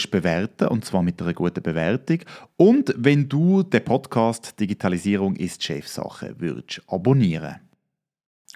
[0.09, 2.19] bewerten und zwar mit einer guten Bewertung.
[2.55, 7.59] Und wenn du den Podcast Digitalisierung ist Chefsache würdest abonnieren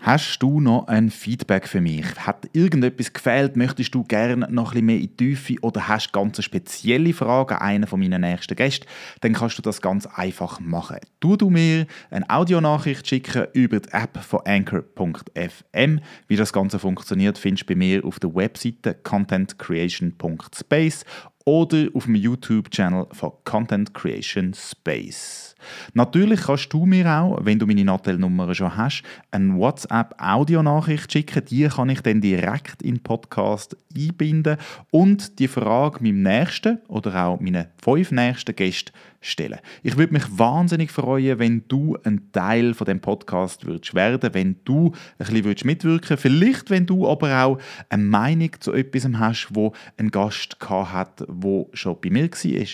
[0.01, 2.05] Hast du noch ein Feedback für mich?
[2.17, 3.57] Hat irgendetwas gefehlt?
[3.57, 7.55] Möchtest du gerne noch ein bisschen mehr in die Tiefe oder hast ganz spezielle Fragen
[7.55, 8.85] an einen von meinen nächsten Gästen?
[9.21, 10.97] Dann kannst du das ganz einfach machen.
[11.19, 15.99] Du du mir eine Audionachricht schicken über die App von anchor.fm.
[16.27, 21.05] Wie das Ganze funktioniert, findest du bei mir auf der Webseite contentcreation.space
[21.47, 25.55] oder auf dem YouTube-Channel von Content Creation Space.
[25.93, 31.45] Natürlich kannst du mir auch, wenn du meine Nattel-Nummer schon hast, eine WhatsApp-Audionachricht schicken.
[31.45, 34.57] Die kann ich dann direkt in den Podcast einbinden
[34.91, 38.91] und die Frage meinem nächsten oder auch meinen fünf nächsten Gästen
[39.27, 39.59] stellen.
[39.83, 44.57] Ich würde mich wahnsinnig freuen, wenn du ein Teil von dem Podcast würdest werden, wenn
[44.63, 47.59] du ein bisschen würdest mitwirken, vielleicht wenn du aber auch
[47.89, 52.67] eine Meinung zu etwas hast, wo ein Gast hat, wo schon bei mir war.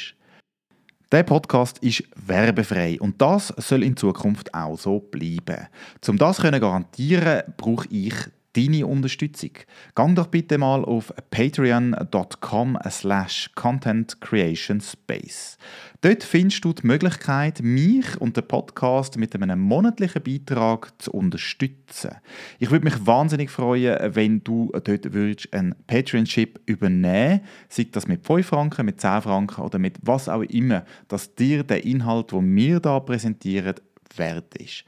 [1.12, 5.68] Der Podcast ist werbefrei und das soll in Zukunft auch so bleiben.
[6.08, 8.16] Um das zu garantieren, brauche ich
[8.56, 9.52] deine Unterstützung.
[9.96, 15.58] Gang doch bitte mal auf patreon.com slash contentcreationspace.
[16.02, 22.12] Dort findest du die Möglichkeit, mich und den Podcast mit einem monatlichen Beitrag zu unterstützen.
[22.60, 28.26] Ich würde mich wahnsinnig freuen, wenn du dort würdest einen Patreonship übernehmen sei das mit
[28.26, 32.56] 5 Franken, mit 10 Franken oder mit was auch immer, dass dir der Inhalt, den
[32.56, 33.76] wir hier präsentieren,
[34.16, 34.86] wert ist.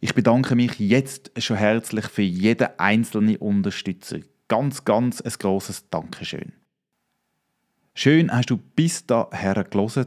[0.00, 4.18] Ich bedanke mich jetzt schon herzlich für jeden einzelnen Unterstützer.
[4.48, 6.52] Ganz, ganz ein grosses Dankeschön.
[7.94, 10.06] Schön hast du bis daher gelesen.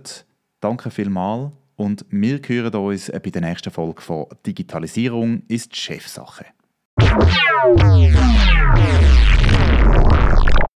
[0.60, 6.46] Danke vielmals und wir hören uns bei der nächsten Folge von Digitalisierung ist Chefsache.